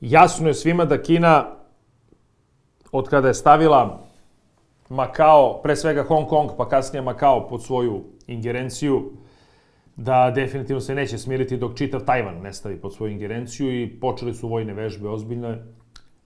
Jasno 0.00 0.48
je 0.48 0.54
svima 0.54 0.84
da 0.84 1.02
Kina 1.02 1.56
od 2.92 3.08
kada 3.08 3.28
je 3.28 3.34
stavila 3.34 4.06
Makao, 4.88 5.60
pre 5.62 5.76
svega 5.76 6.02
Hong 6.02 6.28
Kong, 6.28 6.50
pa 6.56 6.68
kasnije 6.68 7.02
Makao 7.02 7.48
pod 7.48 7.64
svoju 7.64 8.04
ingerenciju, 8.26 9.12
da 9.96 10.30
definitivno 10.30 10.80
se 10.80 10.94
neće 10.94 11.18
smiriti 11.18 11.56
dok 11.56 11.76
čitav 11.76 12.00
Tajvan 12.04 12.40
ne 12.42 12.52
stavi 12.52 12.80
pod 12.80 12.94
svoju 12.94 13.12
ingerenciju 13.12 13.82
i 13.82 14.00
počeli 14.00 14.34
su 14.34 14.48
vojne 14.48 14.74
vežbe 14.74 15.08
ozbiljne. 15.08 15.62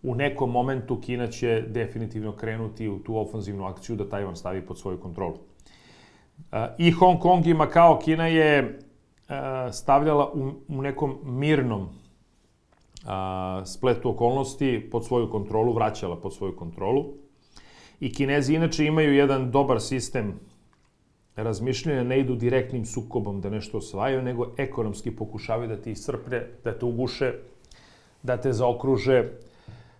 U 0.02 0.14
nekom 0.14 0.50
momentu 0.50 1.00
Kina 1.00 1.26
će 1.26 1.64
definitivno 1.68 2.36
krenuti 2.36 2.88
u 2.88 2.98
tu 2.98 3.16
ofanzivnu 3.16 3.64
akciju 3.64 3.96
da 3.96 4.08
Tajvan 4.08 4.36
stavi 4.36 4.66
pod 4.66 4.78
svoju 4.78 5.00
kontrolu. 5.00 5.38
I 6.78 6.90
Hong 6.90 7.20
Kong 7.20 7.46
i 7.46 7.54
Makao 7.54 7.98
Kina 7.98 8.26
je 8.26 8.78
stavljala 9.72 10.32
u, 10.34 10.52
u 10.68 10.82
nekom 10.82 11.18
mirnom 11.24 11.88
spletu 13.64 14.10
okolnosti 14.10 14.88
pod 14.92 15.06
svoju 15.06 15.30
kontrolu, 15.30 15.72
vraćala 15.72 16.16
pod 16.16 16.34
svoju 16.34 16.56
kontrolu. 16.56 17.04
I 18.00 18.12
Kinezi 18.12 18.54
inače 18.54 18.84
imaju 18.84 19.14
jedan 19.14 19.50
dobar 19.50 19.80
sistem 19.80 20.34
razmišljanja, 21.36 22.04
ne 22.04 22.20
idu 22.20 22.34
direktnim 22.34 22.86
sukobom 22.86 23.40
da 23.40 23.50
nešto 23.50 23.78
osvajaju, 23.78 24.22
nego 24.22 24.46
ekonomski 24.56 25.10
pokušavaju 25.10 25.68
da 25.68 25.76
ti 25.76 25.90
iscrpne, 25.90 26.46
da 26.64 26.78
te 26.78 26.86
uguše, 26.86 27.32
da 28.22 28.36
te 28.36 28.52
zaokruže, 28.52 29.24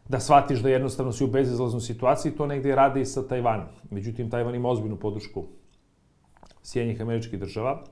da 0.09 0.21
shvatiš 0.21 0.59
da 0.59 0.69
jednostavno 0.69 1.13
si 1.13 1.25
u 1.25 1.27
bezizlaznoj 1.27 1.81
situaciji, 1.81 2.33
to 2.33 2.47
negde 2.47 2.75
rade 2.75 3.01
i 3.01 3.07
sa 3.07 3.29
Tajvanom. 3.29 3.67
Međutim, 3.91 4.31
Tajvan 4.31 4.55
ima 4.55 4.69
ozbiljnu 4.69 4.97
podršku 4.97 5.45
Sjednjih 6.63 7.01
američkih 7.01 7.41
država 7.41 7.85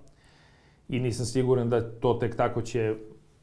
i 0.88 1.00
nisam 1.00 1.26
siguran 1.26 1.70
da 1.70 1.90
to 2.00 2.14
tek 2.14 2.37
tako 2.37 2.62
će 2.62 2.94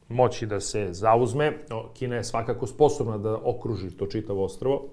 moći 0.08 0.46
da 0.46 0.60
se 0.60 0.88
zauzme. 0.90 1.52
Kina 1.94 2.16
je 2.16 2.24
svakako 2.24 2.66
sposobna 2.66 3.18
da 3.18 3.36
okruži 3.44 3.90
to 3.90 4.06
čitavo 4.06 4.44
ostrovo. 4.44 4.88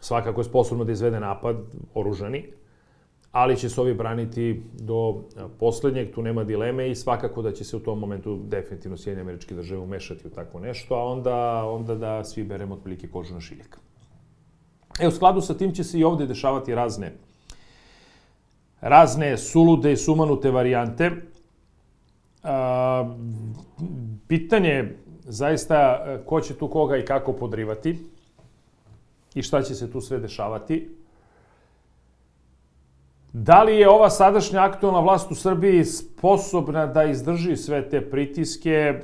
Svakako 0.00 0.40
je 0.40 0.44
sposobna 0.44 0.84
da 0.84 0.92
izvede 0.92 1.20
napad 1.20 1.56
oružani, 1.94 2.44
ali 3.32 3.56
će 3.56 3.68
se 3.68 3.80
ovi 3.80 3.94
braniti 3.94 4.62
do 4.72 5.22
poslednjeg, 5.58 6.14
tu 6.14 6.22
nema 6.22 6.44
dileme 6.44 6.90
i 6.90 6.94
svakako 6.94 7.42
da 7.42 7.52
će 7.52 7.64
se 7.64 7.76
u 7.76 7.80
tom 7.80 7.98
momentu 7.98 8.40
definitivno 8.48 8.96
Sjedinje 8.96 9.22
američke 9.22 9.54
države 9.54 9.80
umešati 9.80 10.26
u 10.26 10.30
takvo 10.30 10.60
nešto, 10.60 10.94
a 10.94 11.04
onda, 11.04 11.64
onda 11.64 11.94
da 11.94 12.24
svi 12.24 12.44
beremo 12.44 12.74
otprilike 12.74 13.08
kožu 13.08 13.34
na 13.34 13.40
šiljak. 13.40 13.78
E, 15.00 15.08
u 15.08 15.10
skladu 15.10 15.40
sa 15.40 15.54
tim 15.54 15.74
će 15.74 15.84
se 15.84 15.98
i 15.98 16.04
ovde 16.04 16.26
dešavati 16.26 16.74
razne 16.74 17.12
razne 18.84 19.38
sulude 19.38 19.92
i 19.92 19.96
sumanute 19.96 20.50
varijante. 20.50 21.10
A, 22.42 23.14
pitanje 24.28 24.96
zaista 25.24 26.04
ko 26.26 26.40
će 26.40 26.54
tu 26.54 26.68
koga 26.68 26.96
i 26.96 27.04
kako 27.04 27.32
podrivati 27.32 27.98
i 29.34 29.42
šta 29.42 29.62
će 29.62 29.74
se 29.74 29.90
tu 29.92 30.00
sve 30.00 30.18
dešavati. 30.18 30.96
Da 33.32 33.62
li 33.62 33.76
je 33.76 33.88
ova 33.88 34.10
sadašnja 34.10 34.62
aktualna 34.62 35.00
vlast 35.00 35.30
u 35.30 35.34
Srbiji 35.34 35.84
sposobna 35.84 36.86
da 36.86 37.04
izdrži 37.04 37.56
sve 37.56 37.88
te 37.88 38.10
pritiske? 38.10 39.00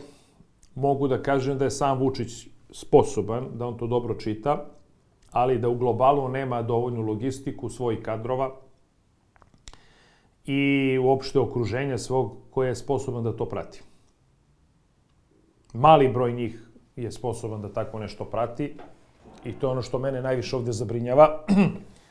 Mogu 0.74 1.08
da 1.08 1.22
kažem 1.22 1.58
da 1.58 1.64
je 1.64 1.70
sam 1.70 1.98
Vučić 1.98 2.48
sposoban, 2.70 3.48
da 3.54 3.66
on 3.66 3.78
to 3.78 3.86
dobro 3.86 4.14
čita, 4.14 4.66
ali 5.32 5.58
da 5.58 5.68
u 5.68 5.74
globalu 5.74 6.28
nema 6.28 6.62
dovoljnu 6.62 7.02
logistiku 7.02 7.68
svojih 7.68 8.02
kadrova 8.02 8.50
i 10.50 10.98
uopšte 10.98 11.38
okruženja 11.38 11.98
svog 11.98 12.36
koje 12.50 12.68
je 12.68 12.76
sposoban 12.76 13.24
da 13.24 13.36
to 13.36 13.46
prati. 13.46 13.82
Mali 15.72 16.08
broj 16.08 16.32
njih 16.32 16.70
je 16.96 17.12
sposoban 17.12 17.62
da 17.62 17.72
tako 17.72 17.98
nešto 17.98 18.24
prati 18.24 18.76
i 19.44 19.52
to 19.52 19.66
je 19.66 19.70
ono 19.70 19.82
što 19.82 19.98
mene 19.98 20.22
najviše 20.22 20.56
ovde 20.56 20.72
zabrinjava. 20.72 21.44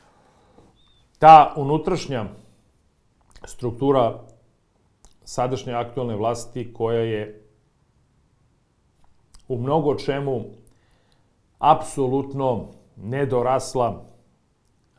Ta 1.22 1.52
unutrašnja 1.56 2.24
struktura 3.44 4.20
sadašnje 5.24 5.72
aktualne 5.72 6.16
vlasti 6.16 6.72
koja 6.72 7.00
je 7.00 7.42
u 9.48 9.58
mnogo 9.58 9.94
čemu 9.94 10.44
apsolutno 11.58 12.68
nedorasla 12.96 14.02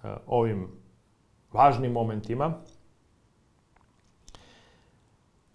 e, 0.03 0.07
ovim 0.27 0.67
važnim 1.51 1.91
momentima. 1.91 2.53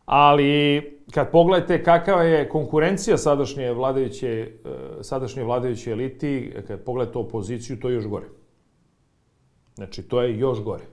Ali 0.07 0.83
kad 1.11 1.31
pogledate 1.31 1.83
kakava 1.83 2.23
je 2.23 2.49
konkurencija 2.49 3.19
sadašnje 3.19 3.73
vladajuće, 3.73 4.29
e, 4.29 4.49
sadašnje 5.03 5.45
vladajuće 5.45 5.91
eliti, 5.91 6.53
kad 6.67 6.85
pogledate 6.85 7.19
opoziciju, 7.19 7.81
to 7.81 7.89
je 7.89 7.95
još 7.95 8.07
gore. 8.07 8.27
Znači, 9.75 10.03
to 10.03 10.23
je 10.23 10.39
još 10.39 10.61
gore. 10.63 10.85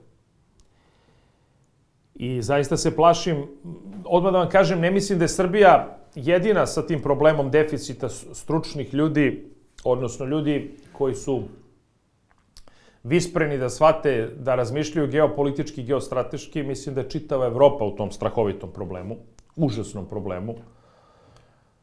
I 2.14 2.42
zaista 2.42 2.76
se 2.76 2.96
plašim, 2.96 3.46
odmah 4.04 4.32
da 4.32 4.38
vam 4.38 4.48
kažem, 4.48 4.80
ne 4.80 4.90
mislim 4.90 5.18
da 5.18 5.24
je 5.24 5.28
Srbija 5.28 5.98
jedina 6.14 6.66
sa 6.66 6.86
tim 6.86 7.02
problemom 7.02 7.50
deficita 7.50 8.08
stručnih 8.08 8.94
ljudi, 8.94 9.50
odnosno 9.84 10.26
ljudi 10.26 10.74
koji 10.92 11.14
su 11.14 11.42
vispreni 13.04 13.58
da 13.58 13.68
shvate, 13.70 14.30
da 14.36 14.54
razmišljaju 14.54 15.08
geopolitički, 15.08 15.82
geostrateški, 15.82 16.62
mislim 16.62 16.94
da 16.94 17.00
je 17.00 17.10
čitava 17.10 17.46
Evropa 17.46 17.84
u 17.84 17.96
tom 17.96 18.10
strahovitom 18.10 18.72
problemu, 18.72 19.16
užasnom 19.56 20.06
problemu. 20.08 20.54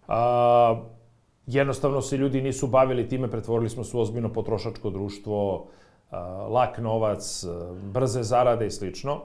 A, 0.07 0.81
jednostavno 1.47 2.01
se 2.01 2.17
ljudi 2.17 2.41
nisu 2.41 2.67
bavili 2.67 3.07
time, 3.09 3.31
pretvorili 3.31 3.69
smo 3.69 3.83
se 3.83 3.97
u 3.97 3.99
ozbiljno 3.99 4.33
potrošačko 4.33 4.89
društvo, 4.89 5.67
lak 6.49 6.77
novac, 6.77 7.45
brze 7.93 8.23
zarade 8.23 8.67
i 8.67 8.71
slično. 8.71 9.21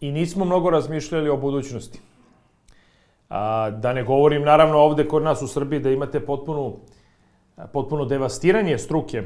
I 0.00 0.12
nismo 0.12 0.44
mnogo 0.44 0.70
razmišljali 0.70 1.28
o 1.28 1.36
budućnosti. 1.36 2.00
A, 3.28 3.70
da 3.70 3.92
ne 3.92 4.04
govorim, 4.04 4.42
naravno, 4.42 4.78
ovde 4.78 5.08
kod 5.08 5.22
nas 5.22 5.42
u 5.42 5.48
Srbiji 5.48 5.80
da 5.80 5.90
imate 5.90 6.20
potpuno, 6.20 6.76
potpuno 7.72 8.04
devastiranje 8.04 8.78
struke 8.78 9.22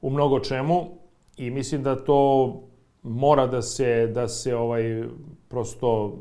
u 0.00 0.10
mnogo 0.10 0.40
čemu 0.40 0.88
i 1.36 1.50
mislim 1.50 1.82
da 1.82 2.04
to 2.04 2.52
mora 3.02 3.46
da 3.46 3.62
se, 3.62 4.06
da 4.06 4.28
se 4.28 4.56
ovaj, 4.56 5.04
prosto 5.48 6.18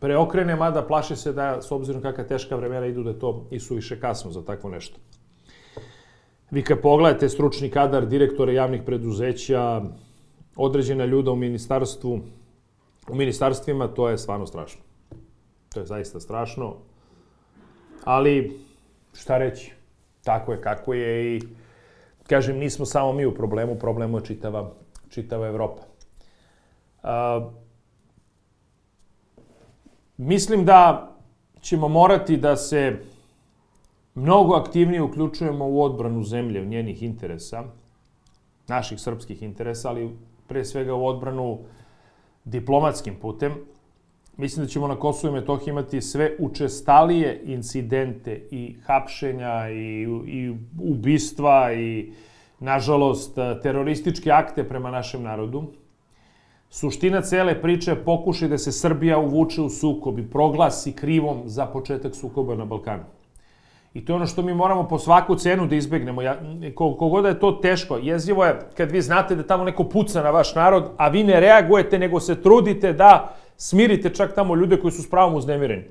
preokrene, 0.00 0.56
mada 0.56 0.82
plaše 0.82 1.16
se 1.16 1.32
da, 1.32 1.62
s 1.62 1.72
obzirom 1.72 2.02
kakva 2.02 2.24
teška 2.24 2.56
vremena 2.56 2.86
idu, 2.86 3.02
da 3.02 3.18
to 3.18 3.46
i 3.50 3.60
suviše 3.60 4.00
kasno 4.00 4.30
za 4.30 4.42
takvo 4.44 4.70
nešto. 4.70 4.98
Vi 6.50 6.64
kad 6.64 6.80
pogledate 6.80 7.28
stručni 7.28 7.70
kadar 7.70 8.06
direktore 8.06 8.54
javnih 8.54 8.82
preduzeća, 8.86 9.82
određena 10.56 11.04
ljuda 11.04 11.30
u 11.30 11.36
ministarstvu, 11.36 12.20
u 13.08 13.14
ministarstvima, 13.14 13.88
to 13.88 14.08
je 14.08 14.18
stvarno 14.18 14.46
strašno. 14.46 14.80
To 15.74 15.80
je 15.80 15.86
zaista 15.86 16.20
strašno. 16.20 16.76
Ali, 18.04 18.60
šta 19.14 19.38
reći? 19.38 19.72
Tako 20.24 20.52
je 20.52 20.60
kako 20.60 20.94
je 20.94 21.36
i, 21.36 21.40
kažem, 22.30 22.58
nismo 22.58 22.86
samo 22.86 23.12
mi 23.12 23.26
u 23.26 23.34
problemu, 23.34 23.74
problemu 23.74 24.18
je 24.18 24.24
čitava, 24.24 24.70
čitava 25.10 25.46
Evropa. 25.46 25.82
A, 27.02 27.50
mislim 30.16 30.64
da 30.64 31.10
ćemo 31.60 31.88
morati 31.88 32.36
da 32.36 32.56
se 32.56 33.02
mnogo 34.14 34.54
aktivnije 34.54 35.02
uključujemo 35.02 35.68
u 35.68 35.82
odbranu 35.82 36.22
zemlje, 36.24 36.62
u 36.62 36.64
njenih 36.64 37.02
interesa, 37.02 37.64
naših 38.68 39.00
srpskih 39.00 39.42
interesa, 39.42 39.88
ali 39.88 40.10
pre 40.46 40.64
svega 40.64 40.94
u 40.94 41.06
odbranu 41.06 41.58
diplomatskim 42.44 43.14
putem. 43.20 43.54
Mislim 44.36 44.64
da 44.66 44.70
ćemo 44.70 44.88
na 44.88 44.96
Kosovo 44.96 45.36
i 45.36 45.40
Metohiji 45.40 45.70
imati 45.70 46.00
sve 46.00 46.36
učestalije 46.38 47.42
incidente 47.44 48.42
i 48.50 48.76
hapšenja 48.86 49.70
i, 49.70 50.06
i 50.26 50.54
ubistva 50.78 51.72
i, 51.72 52.12
nažalost, 52.60 53.38
terorističke 53.62 54.30
akte 54.30 54.68
prema 54.68 54.90
našem 54.90 55.22
narodu. 55.22 55.64
Suština 56.70 57.20
cele 57.20 57.62
priče 57.62 57.90
je 57.90 58.04
pokušaj 58.04 58.48
da 58.48 58.58
se 58.58 58.72
Srbija 58.72 59.18
uvuče 59.18 59.62
u 59.62 59.70
sukob 59.70 60.18
i 60.18 60.30
proglasi 60.30 60.92
krivom 60.92 61.42
za 61.46 61.66
početak 61.66 62.14
sukoba 62.14 62.54
na 62.54 62.64
Balkanu. 62.64 63.04
I 63.94 64.04
to 64.04 64.12
je 64.12 64.16
ono 64.16 64.26
što 64.26 64.42
mi 64.42 64.54
moramo 64.54 64.88
po 64.88 64.98
svaku 64.98 65.34
cenu 65.34 65.66
da 65.66 65.76
izbegnemo. 65.76 66.22
Ja, 66.22 66.36
kogoda 66.76 67.28
je 67.28 67.40
to 67.40 67.52
teško, 67.52 67.96
jezivo 67.96 68.44
je 68.44 68.58
kad 68.76 68.90
vi 68.90 69.02
znate 69.02 69.34
da 69.36 69.42
tamo 69.42 69.64
neko 69.64 69.84
puca 69.84 70.22
na 70.22 70.30
vaš 70.30 70.54
narod, 70.54 70.90
a 70.96 71.08
vi 71.08 71.24
ne 71.24 71.40
reagujete, 71.40 71.98
nego 71.98 72.20
se 72.20 72.42
trudite 72.42 72.92
da 72.92 73.34
smirite 73.60 74.14
čak 74.14 74.34
tamo 74.34 74.54
ljude 74.54 74.80
koji 74.80 74.92
su 74.92 75.02
s 75.02 75.10
pravom 75.10 75.34
uznemireni. 75.34 75.84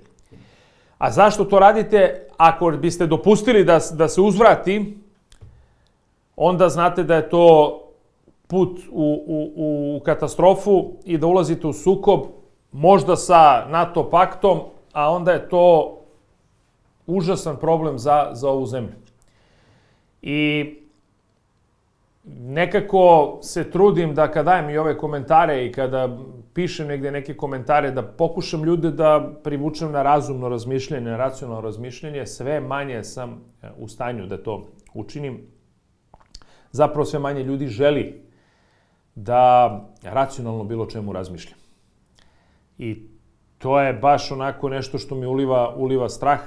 A 0.97 1.11
zašto 1.11 1.45
to 1.45 1.59
radite? 1.59 2.27
Ako 2.37 2.71
biste 2.71 3.07
dopustili 3.07 3.63
da, 3.63 3.79
da 3.93 4.07
se 4.07 4.21
uzvrati, 4.21 4.97
onda 6.35 6.69
znate 6.69 7.03
da 7.03 7.15
je 7.15 7.29
to 7.29 7.75
put 8.47 8.79
u, 8.91 9.23
u, 9.27 9.97
u 9.97 9.99
katastrofu 10.05 10.91
i 11.05 11.17
da 11.17 11.27
ulazite 11.27 11.67
u 11.67 11.73
sukob, 11.73 12.21
možda 12.71 13.15
sa 13.15 13.65
NATO 13.69 14.09
paktom, 14.09 14.59
a 14.93 15.11
onda 15.11 15.31
je 15.31 15.49
to 15.49 15.97
užasan 17.07 17.57
problem 17.57 17.99
za, 17.99 18.29
za 18.33 18.49
ovu 18.49 18.65
zemlju. 18.65 18.95
I 20.21 20.65
nekako 22.41 23.39
se 23.41 23.71
trudim 23.71 24.15
da 24.15 24.31
kad 24.31 24.45
dajem 24.45 24.69
i 24.69 24.77
ove 24.77 24.97
komentare 24.97 25.65
i 25.65 25.71
kada 25.71 26.17
pišem 26.53 26.87
negde 26.87 27.11
neke 27.11 27.37
komentare, 27.37 27.91
da 27.91 28.03
pokušam 28.03 28.63
ljude 28.63 28.91
da 28.91 29.33
privučem 29.43 29.91
na 29.91 30.03
razumno 30.03 30.49
razmišljanje, 30.49 31.11
na 31.11 31.17
racionalno 31.17 31.61
razmišljanje, 31.61 32.25
sve 32.25 32.59
manje 32.59 33.03
sam 33.03 33.41
e, 33.61 33.67
u 33.77 33.87
stanju 33.87 34.27
da 34.27 34.43
to 34.43 34.67
učinim. 34.93 35.41
Zapravo 36.71 37.05
sve 37.05 37.19
manje 37.19 37.43
ljudi 37.43 37.67
želi 37.67 38.21
da 39.15 39.69
racionalno 40.03 40.63
bilo 40.63 40.85
čemu 40.85 41.13
razmišlja. 41.13 41.55
I 42.77 43.07
to 43.57 43.81
je 43.81 43.93
baš 43.93 44.31
onako 44.31 44.69
nešto 44.69 44.97
što 44.97 45.15
mi 45.15 45.25
uliva, 45.25 45.75
uliva 45.75 46.09
strah 46.09 46.39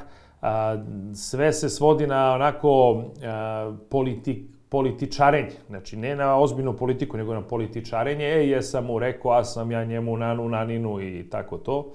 sve 1.14 1.52
se 1.52 1.68
svodi 1.68 2.06
na 2.06 2.34
onako 2.34 3.04
a, 3.24 3.76
politik, 3.90 4.52
političarenje. 4.72 5.56
Znači, 5.68 5.96
ne 5.96 6.14
na 6.16 6.38
ozbiljnu 6.38 6.72
politiku, 6.76 7.16
nego 7.16 7.34
na 7.34 7.42
političarenje. 7.42 8.24
E, 8.24 8.48
jesam 8.48 8.86
mu 8.86 8.98
rekao, 8.98 9.32
a 9.32 9.44
sam 9.44 9.70
ja 9.70 9.84
njemu 9.84 10.16
nanu, 10.16 10.48
naninu 10.48 11.00
i 11.00 11.28
tako 11.30 11.58
to. 11.58 11.92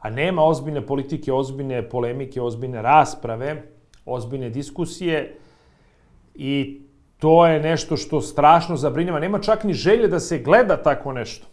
A 0.00 0.10
nema 0.10 0.42
ozbiljne 0.42 0.86
politike, 0.86 1.32
ozbiljne 1.32 1.82
polemike, 1.88 2.42
ozbiljne 2.42 2.82
rasprave, 2.82 3.62
ozbiljne 4.06 4.50
diskusije 4.50 5.36
i 6.34 6.80
to 7.18 7.46
je 7.46 7.60
nešto 7.60 7.96
što 7.96 8.20
strašno 8.20 8.76
zabrinjava. 8.76 9.20
Nema 9.20 9.38
čak 9.38 9.64
ni 9.64 9.72
želje 9.72 10.08
da 10.08 10.20
se 10.20 10.38
gleda 10.38 10.76
tako 10.82 11.12
nešto. 11.12 11.46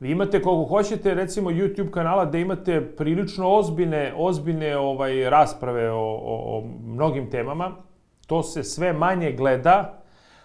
Vi 0.00 0.10
imate 0.10 0.42
koliko 0.42 0.68
hoćete 0.68 1.14
recimo 1.14 1.50
YouTube 1.50 1.90
kanala 1.90 2.24
da 2.24 2.38
imate 2.38 2.80
prilično 2.96 3.48
ozbiljne 3.50 4.12
ozbiljne 4.16 4.76
ovaj 4.76 5.30
rasprave 5.30 5.90
o, 5.90 5.98
o, 5.98 6.58
o 6.58 6.64
mnogim 6.86 7.30
temama. 7.30 7.91
To 8.32 8.42
se 8.42 8.64
sve 8.64 8.92
manje 8.92 9.32
gleda, 9.32 10.02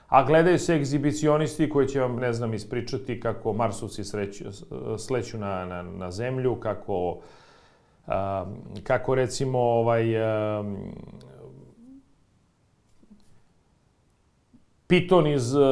a 0.08 0.23
gledaju 0.23 0.60
se 0.60 0.76
egzibicionisti 0.76 1.69
koji 1.69 1.88
će 1.88 2.02
vam, 2.02 2.15
ne 2.15 2.34
znam, 2.34 2.54
ispričati 2.54 3.19
kako 3.19 3.54
Marsovci 3.54 4.04
sreću, 4.04 4.43
sleću 4.97 5.38
na, 5.38 5.65
na, 5.65 5.84
na 5.84 6.12
zemlju, 6.12 6.56
kako, 6.56 7.19
a, 8.08 8.45
kako 8.84 9.15
recimo 9.15 9.60
ovaj, 9.60 10.23
a, 10.23 10.63
piton 14.88 15.28
iz 15.28 15.56
uh, 15.56 15.63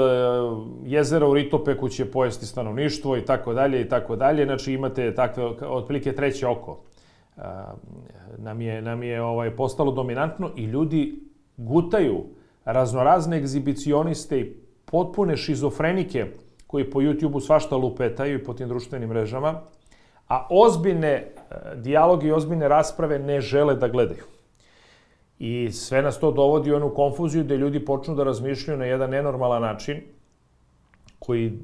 jezera 0.85 1.27
u 1.27 1.33
Ritopeku 1.33 1.89
će 1.89 2.11
pojesti 2.11 2.45
stanovništvo 2.45 3.17
i 3.17 3.25
tako 3.25 3.53
dalje 3.53 3.81
i 3.81 3.89
tako 3.89 4.15
dalje. 4.15 4.45
Znači 4.45 4.73
imate 4.73 5.15
takve, 5.15 5.43
otprilike 5.67 6.15
treće 6.15 6.47
oko. 6.47 6.71
Uh, 7.35 7.43
nam 8.37 8.61
je, 8.61 8.81
nam 8.81 9.03
je 9.03 9.21
ovaj, 9.21 9.55
postalo 9.55 9.91
dominantno 9.91 10.51
i 10.55 10.63
ljudi 10.63 11.24
gutaju 11.57 12.23
raznorazne 12.65 13.37
egzibicioniste 13.37 14.39
i 14.39 14.53
potpune 14.85 15.37
šizofrenike 15.37 16.25
koji 16.67 16.89
po 16.89 16.99
YouTube-u 16.99 17.39
svašta 17.39 17.75
lupetaju 17.75 18.39
i 18.39 18.43
po 18.43 18.53
tim 18.53 18.67
društvenim 18.67 19.09
mrežama, 19.09 19.61
a 20.27 20.47
ozbiljne 20.49 21.25
uh, 21.25 21.81
dijaloge 21.81 22.27
i 22.27 22.31
ozbiljne 22.31 22.67
rasprave 22.67 23.19
ne 23.19 23.41
žele 23.41 23.75
da 23.75 23.87
gledaju. 23.87 24.23
I 25.39 25.71
sve 25.71 26.01
nas 26.01 26.19
to 26.19 26.31
dovodi 26.31 26.71
u 26.71 26.75
onu 26.75 26.93
konfuziju 26.93 27.43
da 27.43 27.55
ljudi 27.55 27.85
počnu 27.85 28.15
da 28.15 28.23
razmišljaju 28.23 28.79
na 28.79 28.85
jedan 28.85 29.09
nenormalan 29.09 29.61
način, 29.61 30.01
koji 31.19 31.59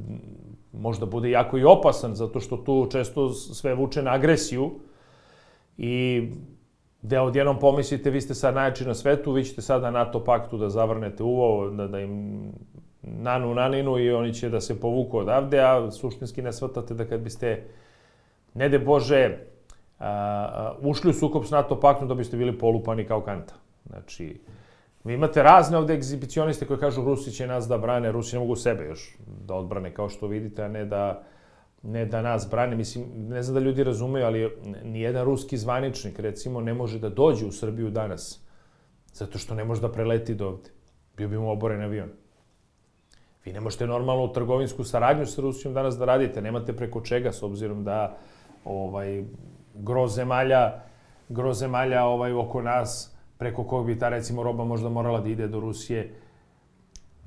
možda 0.74 1.06
bude 1.06 1.30
jako 1.30 1.58
i 1.58 1.64
opasan, 1.64 2.16
zato 2.16 2.40
što 2.40 2.58
tu 2.58 2.88
često 2.92 3.30
sve 3.30 3.76
vuče 3.76 4.04
na 4.04 4.12
agresiju 4.12 4.72
i 5.78 6.28
da 7.02 7.24
odjednom 7.24 7.60
pomislite 7.60 8.10
vi 8.10 8.22
ste 8.22 8.34
sad 8.34 8.56
najjači 8.56 8.86
na 8.86 8.94
svetu, 8.94 9.32
vi 9.32 9.44
ćete 9.44 9.62
sad 9.62 9.82
na 9.82 9.92
NATO 9.92 10.24
paktu 10.24 10.58
da 10.58 10.70
zavrnete 10.70 11.24
uvo, 11.24 11.70
da, 11.70 11.88
da 11.88 12.00
im 12.00 12.42
nanu 13.02 13.56
naninu 13.56 13.98
i 13.98 14.12
oni 14.12 14.34
će 14.34 14.50
da 14.50 14.62
se 14.62 14.80
povuku 14.80 15.18
odavde, 15.18 15.60
a 15.60 15.92
suštinski 15.92 16.42
ne 16.42 16.54
shvatate 16.54 16.94
da 16.94 17.06
kad 17.06 17.20
biste, 17.20 17.64
ne 18.54 18.70
de 18.70 18.80
Bože, 18.80 19.38
a, 20.00 20.74
ušli 20.82 21.10
u 21.10 21.14
sukob 21.14 21.46
s 21.46 21.52
NATO 21.52 21.80
paktom 21.80 22.08
da 22.08 22.16
biste 22.16 22.38
bili 22.38 22.58
polupani 22.58 23.06
kao 23.06 23.22
kanta. 23.22 23.54
Znači, 23.86 24.42
vi 25.04 25.14
imate 25.14 25.44
razne 25.44 25.78
ovde 25.78 25.94
egzibicioniste 25.94 26.66
koji 26.66 26.80
kažu 26.80 27.04
Rusi 27.04 27.32
će 27.32 27.48
nas 27.48 27.68
da 27.68 27.78
brane, 27.78 28.12
Rusi 28.12 28.36
ne 28.36 28.40
mogu 28.40 28.56
sebe 28.56 28.86
još 28.86 29.18
da 29.48 29.54
odbrane 29.54 29.94
kao 29.94 30.10
što 30.10 30.28
vidite, 30.28 30.64
a 30.64 30.68
ne 30.68 30.86
da 30.86 31.24
ne 31.84 32.06
da 32.06 32.22
nas 32.22 32.48
brane. 32.52 32.76
Mislim, 32.76 33.06
ne 33.16 33.44
znam 33.44 33.54
da 33.54 33.60
ljudi 33.60 33.84
razumeju, 33.84 34.26
ali 34.26 34.50
nijedan 34.84 35.26
ruski 35.26 35.58
zvaničnik, 35.58 36.20
recimo, 36.20 36.62
ne 36.62 36.74
može 36.74 37.00
da 37.00 37.10
dođe 37.10 37.46
u 37.46 37.52
Srbiju 37.52 37.90
danas, 37.90 38.40
zato 39.14 39.38
što 39.38 39.56
ne 39.56 39.64
može 39.64 39.82
da 39.82 39.92
preleti 39.92 40.36
do 40.36 40.48
ovde. 40.48 40.70
Bio 41.18 41.28
bi 41.28 41.38
mu 41.38 41.52
oboren 41.52 41.82
avion. 41.82 42.10
Vi 43.46 43.54
ne 43.54 43.60
možete 43.60 43.88
normalno 43.88 44.28
trgovinsku 44.28 44.84
saradnju 44.84 45.26
sa 45.26 45.42
Rusijom 45.42 45.74
danas 45.74 45.98
da 45.98 46.06
radite, 46.06 46.42
nemate 46.42 46.74
preko 46.74 47.02
čega, 47.02 47.32
s 47.32 47.44
obzirom 47.44 47.84
da 47.84 48.18
ovaj, 48.66 49.24
gro 49.74 50.08
zemalja, 50.08 50.84
gro 51.30 51.54
zemalja 51.54 52.06
ovaj, 52.06 52.34
oko 52.34 52.62
nas 52.62 53.16
preko 53.38 53.64
kog 53.64 53.86
bi 53.86 54.00
ta 54.00 54.10
recimo 54.10 54.44
roba 54.44 54.64
možda 54.64 54.90
morala 54.90 55.20
da 55.22 55.30
ide 55.30 55.48
do 55.48 55.60
Rusije, 55.60 56.14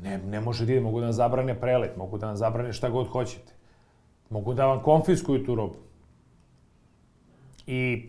ne, 0.02 0.18
ne 0.18 0.40
može 0.40 0.66
da 0.66 0.72
ide, 0.72 0.80
mogu 0.80 1.00
da 1.00 1.06
vam 1.06 1.12
zabrane 1.12 1.60
prelet, 1.60 1.96
mogu 1.96 2.18
da 2.18 2.26
vam 2.26 2.36
zabrane 2.36 2.72
šta 2.72 2.88
god 2.88 3.08
hoćete. 3.08 3.53
Mogu 4.34 4.54
da 4.54 4.66
vam 4.66 4.82
konfiskuju 4.82 5.44
tu 5.46 5.54
robu. 5.54 5.74
I 7.66 8.02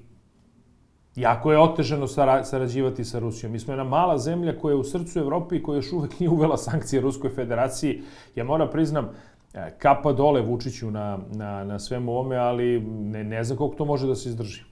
jako 1.15 1.51
je 1.51 1.59
otežano 1.59 2.07
sarađivati 2.43 3.05
sa 3.05 3.19
Rusijom. 3.19 3.51
Mi 3.51 3.59
smo 3.59 3.73
jedna 3.73 3.83
mala 3.83 4.17
zemlja 4.17 4.59
koja 4.59 4.73
je 4.73 4.79
u 4.79 4.83
srcu 4.83 5.19
Evrope 5.19 5.55
i 5.55 5.63
koja 5.63 5.75
još 5.75 5.91
uvek 5.91 6.19
nije 6.19 6.29
uvela 6.29 6.57
sankcije 6.57 7.01
Ruskoj 7.01 7.29
federaciji. 7.29 8.01
Ja 8.35 8.43
moram 8.43 8.69
priznam, 8.71 9.09
e, 9.53 9.75
kapa 9.77 10.13
dole 10.13 10.41
Vučiću 10.41 10.91
na, 10.91 11.19
na, 11.31 11.63
na 11.63 11.79
svemu 11.79 12.17
ome, 12.19 12.37
ali 12.37 12.79
ne, 12.81 13.23
ne 13.23 13.43
znam 13.43 13.57
koliko 13.57 13.75
to 13.75 13.85
može 13.85 14.07
da 14.07 14.15
se 14.15 14.29
izdrži. 14.29 14.63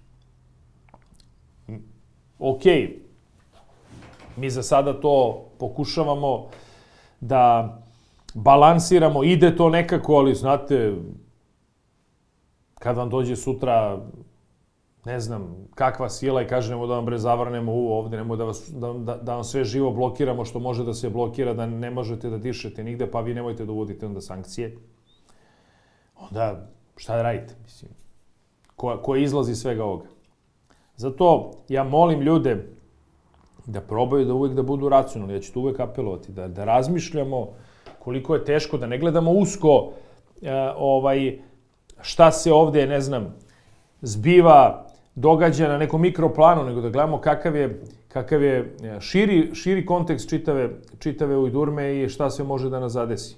ok, 2.40 2.64
mi 4.38 4.50
za 4.50 4.64
sada 4.64 5.02
to 5.02 5.46
pokušavamo 5.60 6.48
da 7.22 7.78
balansiramo, 8.34 9.24
ide 9.24 9.56
to 9.56 9.70
nekako, 9.70 10.16
ali 10.16 10.36
znate, 10.36 10.96
kad 12.84 12.98
vam 12.98 13.10
dođe 13.10 13.36
sutra 13.36 14.02
ne 15.06 15.20
znam, 15.20 15.68
kakva 15.76 16.10
sila 16.10 16.42
i 16.42 16.48
kažemo 16.48 16.88
da 16.88 16.96
vam 16.96 17.06
bre 17.06 17.18
zavrnemo 17.18 17.72
u 17.74 17.92
ovde, 17.92 18.18
nemoj 18.18 18.38
da, 18.38 18.44
vas, 18.44 18.70
da, 18.72 18.94
da, 18.94 19.16
da 19.18 19.36
vam 19.36 19.44
sve 19.44 19.64
živo 19.64 19.92
blokiramo 19.92 20.46
što 20.46 20.60
može 20.60 20.84
da 20.84 20.94
se 20.94 21.10
blokira, 21.10 21.54
da 21.54 21.66
ne 21.66 21.92
možete 21.92 22.30
da 22.30 22.38
dišete 22.38 22.84
nigde, 22.84 23.08
pa 23.12 23.22
vi 23.22 23.34
nemojte 23.34 23.66
da 23.66 23.72
uvodite 23.72 24.06
onda 24.06 24.22
sankcije. 24.22 24.78
Onda, 26.20 26.68
šta 26.98 27.16
da 27.16 27.22
radite, 27.22 27.56
mislim, 27.64 27.92
ko, 28.76 28.98
ko 29.04 29.16
izlazi 29.16 29.56
svega 29.56 29.84
ovoga. 29.84 30.08
Zato 30.96 31.52
ja 31.70 31.84
molim 31.84 32.22
ljude 32.22 32.68
da 33.66 33.82
probaju 33.82 34.26
da 34.26 34.34
uvek 34.34 34.54
da 34.54 34.64
budu 34.64 34.90
racionalni, 34.90 35.34
ja 35.34 35.40
ću 35.40 35.54
to 35.54 35.60
uvek 35.60 35.80
apelovati, 35.80 36.32
da, 36.32 36.48
da 36.48 36.66
razmišljamo 36.66 37.48
koliko 38.00 38.36
je 38.36 38.46
teško, 38.46 38.78
da 38.78 38.88
ne 38.88 39.00
gledamo 39.00 39.32
usko 39.32 39.92
e, 40.42 40.52
ovaj, 40.78 41.40
šta 42.02 42.32
se 42.32 42.54
ovde, 42.54 42.88
ne 42.88 43.02
znam, 43.02 43.36
zbiva, 44.02 44.86
događa 45.16 45.68
na 45.68 45.78
nekom 45.78 46.02
mikroplanu, 46.02 46.64
nego 46.64 46.82
da 46.82 46.90
gledamo 46.90 47.22
kakav 47.22 47.56
je, 47.56 47.82
kakav 48.08 48.44
je 48.44 48.76
e, 48.84 49.02
širi, 49.02 49.56
širi 49.56 49.86
kontekst 49.86 50.30
čitave, 50.30 50.70
čitave 51.00 51.38
Ujdurme 51.38 52.04
i 52.04 52.10
šta 52.10 52.30
se 52.30 52.44
može 52.44 52.70
da 52.70 52.80
nas 52.80 52.92
zadesi. 52.92 53.36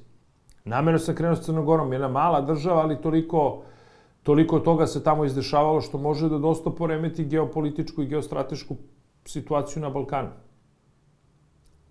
Namerno 0.65 0.99
sam 0.99 1.15
krenuo 1.15 1.35
s 1.35 1.45
Crnogorom, 1.45 1.93
jedna 1.93 2.07
mala 2.07 2.41
država, 2.41 2.81
ali 2.81 3.01
toliko, 3.01 3.61
toliko 4.23 4.59
toga 4.59 4.87
se 4.87 5.03
tamo 5.03 5.25
izdešavalo 5.25 5.81
što 5.81 5.97
može 5.97 6.29
da 6.29 6.37
dosta 6.37 6.69
poremeti 6.69 7.25
geopolitičku 7.25 8.01
i 8.01 8.07
geostratešku 8.07 8.75
situaciju 9.25 9.81
na 9.81 9.89
Balkanu. 9.89 10.29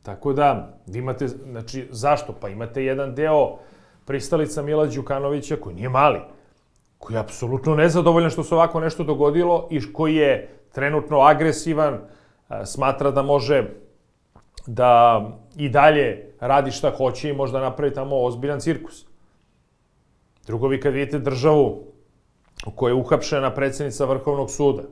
Tako 0.03 0.33
da, 0.33 0.79
vi 0.87 0.99
imate, 0.99 1.29
znači, 1.29 1.89
zašto? 1.91 2.33
Pa 2.41 2.49
imate 2.49 2.85
jedan 2.85 3.15
deo 3.15 3.57
pristalica 4.05 4.63
Mila 4.63 4.87
Đukanovića 4.87 5.57
koji 5.57 5.77
nije 5.77 5.89
mali 5.89 6.21
koji 7.05 7.15
je 7.17 7.21
apsolutno 7.21 7.75
nezadovoljan 7.75 8.31
što 8.31 8.45
se 8.45 8.55
ovako 8.55 8.81
nešto 8.81 9.05
dogodilo 9.05 9.69
i 9.71 9.93
koji 9.93 10.15
je 10.15 10.49
trenutno 10.73 11.21
agresivan, 11.21 11.99
smatra 12.65 13.11
da 13.11 13.23
može 13.23 13.65
da 14.67 15.23
i 15.57 15.69
dalje 15.69 16.33
radi 16.41 16.71
šta 16.71 16.91
hoće 16.97 17.31
i 17.31 17.33
možda 17.37 17.61
napravi 17.61 17.95
tamo 17.95 18.25
ozbiljan 18.25 18.61
cirkus. 18.61 19.05
Drugo, 20.47 20.69
vi 20.69 20.81
kad 20.81 20.93
vidite 20.93 21.19
državu 21.19 21.83
u 22.67 22.71
kojoj 22.71 22.91
je 22.91 23.01
uhapšena 23.01 23.51
predsednica 23.55 24.05
Vrhovnog 24.05 24.51
suda, 24.51 24.83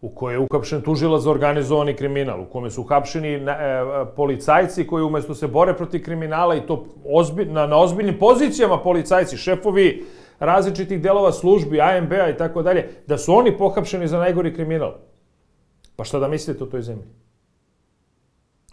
u 0.00 0.08
kojoj 0.08 0.34
je 0.34 0.46
uhapšen 0.50 0.82
tužilac 0.82 1.22
za 1.22 1.30
organizovani 1.30 1.94
kriminal, 1.96 2.40
u 2.42 2.44
kome 2.44 2.70
su 2.70 2.82
uhapšeni 2.82 3.40
na, 3.40 3.52
e, 3.52 3.84
policajci 4.16 4.86
koji 4.86 5.04
umesto 5.04 5.34
se 5.34 5.46
bore 5.46 5.74
protiv 5.76 6.02
kriminala 6.04 6.56
i 6.56 6.66
to 6.66 6.84
ozbilj, 7.04 7.52
na, 7.52 7.66
na 7.66 7.78
ozbiljnim 7.78 8.18
pozicijama 8.18 8.78
policajci, 8.78 9.36
šefovi 9.36 10.04
različitih 10.38 11.02
delova 11.02 11.32
službi, 11.32 11.80
AMB-a 11.80 12.28
i 12.28 12.36
tako 12.36 12.62
dalje, 12.62 12.88
da 13.06 13.18
su 13.18 13.34
oni 13.34 13.58
pohapšeni 13.58 14.08
za 14.08 14.18
najgori 14.18 14.54
kriminal. 14.54 14.94
Pa 15.96 16.04
šta 16.04 16.18
da 16.18 16.28
mislite 16.28 16.64
o 16.64 16.66
toj 16.66 16.82
zemlji? 16.82 17.04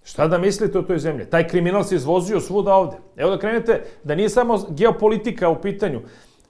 Šta 0.03 0.27
da 0.27 0.37
mislite 0.37 0.79
o 0.79 0.81
toj 0.81 0.97
zemlji? 0.97 1.25
Taj 1.25 1.47
kriminal 1.47 1.83
se 1.83 1.95
izvozio 1.95 2.39
svuda 2.39 2.75
ovde. 2.75 2.97
Evo 3.17 3.31
da 3.31 3.39
krenete, 3.39 3.83
da 4.03 4.15
nije 4.15 4.29
samo 4.29 4.59
geopolitika 4.69 5.49
u 5.49 5.61
pitanju. 5.61 6.01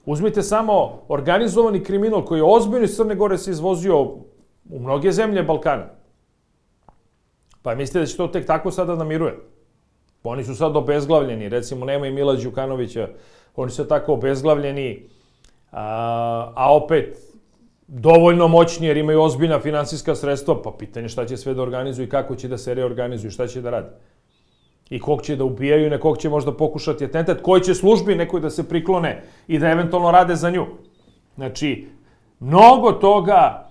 Uzmite 0.06 0.42
samo 0.42 1.02
organizovani 1.08 1.84
kriminal 1.84 2.24
koji 2.24 2.38
je 2.38 2.44
ozbiljno 2.44 2.84
iz 2.84 2.96
Crne 2.96 3.14
Gore 3.14 3.38
se 3.38 3.50
izvozio 3.50 4.02
u 4.70 4.78
mnoge 4.78 5.12
zemlje 5.12 5.42
Balkana. 5.42 5.86
Pa 7.62 7.74
mislite 7.74 7.98
da 7.98 8.06
će 8.06 8.16
to 8.16 8.26
tek 8.26 8.46
tako 8.46 8.70
sada 8.70 8.96
namiruje? 8.96 9.38
Pa 10.22 10.30
oni 10.30 10.44
su 10.44 10.54
sad 10.54 10.76
obezglavljeni. 10.76 11.48
Recimo, 11.48 11.84
nema 11.84 12.06
i 12.06 12.12
Mila 12.12 12.34
Đukanovića 12.34 13.08
oni 13.56 13.70
su 13.70 13.88
tako 13.88 14.12
obezglavljeni, 14.12 15.08
a, 15.72 16.52
a 16.56 16.76
opet 16.76 17.18
dovoljno 17.86 18.48
moćni 18.48 18.86
jer 18.86 18.96
imaju 18.96 19.22
ozbiljna 19.22 19.60
finansijska 19.60 20.14
sredstva, 20.14 20.62
pa 20.62 20.70
pitanje 20.78 21.08
šta 21.08 21.26
će 21.26 21.36
sve 21.36 21.54
da 21.54 21.62
organizuju 21.62 22.06
i 22.06 22.10
kako 22.10 22.36
će 22.36 22.48
da 22.48 22.58
se 22.58 22.74
reorganizuju, 22.74 23.30
šta 23.30 23.46
će 23.46 23.60
da 23.60 23.70
radi. 23.70 23.88
I 24.90 25.00
kog 25.00 25.22
će 25.22 25.36
da 25.36 25.44
ubijaju 25.44 25.86
i 25.86 25.90
nekog 25.90 26.18
će 26.18 26.28
možda 26.28 26.52
pokušati 26.52 27.04
atentat, 27.04 27.42
koji 27.42 27.60
će 27.60 27.74
službi 27.74 28.14
nekoj 28.14 28.40
da 28.40 28.50
se 28.50 28.68
priklone 28.68 29.22
i 29.48 29.58
da 29.58 29.70
eventualno 29.70 30.10
rade 30.10 30.36
za 30.36 30.50
nju. 30.50 30.66
Znači, 31.34 31.88
mnogo 32.40 32.92
toga 32.92 33.69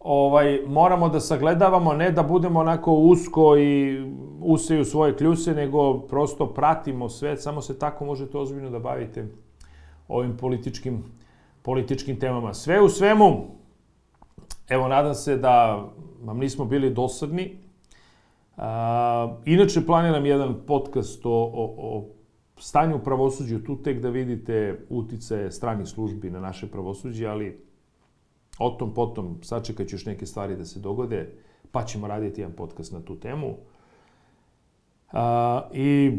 ovaj, 0.00 0.60
moramo 0.66 1.08
da 1.08 1.20
sagledavamo, 1.20 1.92
ne 1.92 2.10
da 2.12 2.22
budemo 2.22 2.60
onako 2.60 2.92
usko 2.92 3.56
i 3.56 4.02
useju 4.40 4.84
svoje 4.84 5.16
kljuse, 5.16 5.54
nego 5.54 5.98
prosto 5.98 6.46
pratimo 6.46 7.08
sve, 7.08 7.36
samo 7.36 7.62
se 7.62 7.78
tako 7.78 8.04
možete 8.04 8.38
ozbiljno 8.38 8.70
da 8.70 8.78
bavite 8.78 9.26
ovim 10.08 10.36
političkim, 10.36 11.04
političkim 11.62 12.20
temama. 12.20 12.54
Sve 12.54 12.80
u 12.80 12.88
svemu, 12.88 13.46
evo, 14.68 14.88
nadam 14.88 15.14
se 15.14 15.36
da 15.36 15.84
vam 16.22 16.38
nismo 16.38 16.64
bili 16.64 16.90
dosadni. 16.90 17.58
A, 18.56 19.36
inače, 19.44 19.86
planiram 19.86 20.26
jedan 20.26 20.54
podcast 20.66 21.26
o, 21.26 21.30
o, 21.30 21.74
o 21.78 22.04
stanju 22.58 22.96
u 22.96 22.98
pravosuđu, 23.04 23.58
tu 23.58 23.76
tek 23.82 24.00
da 24.00 24.08
vidite 24.08 24.86
utice 24.88 25.50
stranih 25.50 25.86
službi 25.86 26.30
na 26.30 26.40
naše 26.40 26.66
pravosuđe, 26.66 27.26
ali 27.26 27.67
o 28.58 28.70
tom 28.70 28.94
potom 28.94 29.38
sačekat 29.42 29.88
ću 29.88 29.96
još 29.96 30.06
neke 30.06 30.26
stvari 30.26 30.56
da 30.56 30.64
se 30.64 30.80
dogode, 30.80 31.32
pa 31.72 31.84
ćemo 31.84 32.08
raditi 32.08 32.40
jedan 32.40 32.56
podcast 32.56 32.92
na 32.92 33.00
tu 33.00 33.20
temu. 33.20 33.56
A, 35.12 35.62
I 35.72 36.18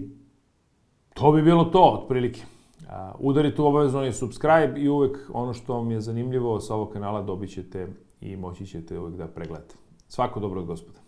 to 1.14 1.32
bi 1.32 1.42
bilo 1.42 1.66
to, 1.66 2.00
otprilike. 2.02 2.42
A, 2.90 3.14
udarite 3.20 3.62
u 3.62 3.66
obavezno 3.66 4.00
onaj 4.00 4.14
subscribe 4.14 4.74
i 4.78 4.90
uvek 4.90 5.30
ono 5.34 5.54
što 5.54 5.74
vam 5.74 5.92
je 5.92 6.02
zanimljivo 6.02 6.60
sa 6.60 6.76
ovog 6.76 6.94
kanala 6.94 7.22
dobit 7.22 7.52
ćete 7.52 7.88
i 8.22 8.36
moći 8.36 8.66
ćete 8.66 9.00
uvek 9.00 9.16
da 9.16 9.28
pregledate. 9.28 9.76
Svako 10.08 10.40
dobro 10.40 10.62
od 10.62 10.68
gospoda. 10.68 11.00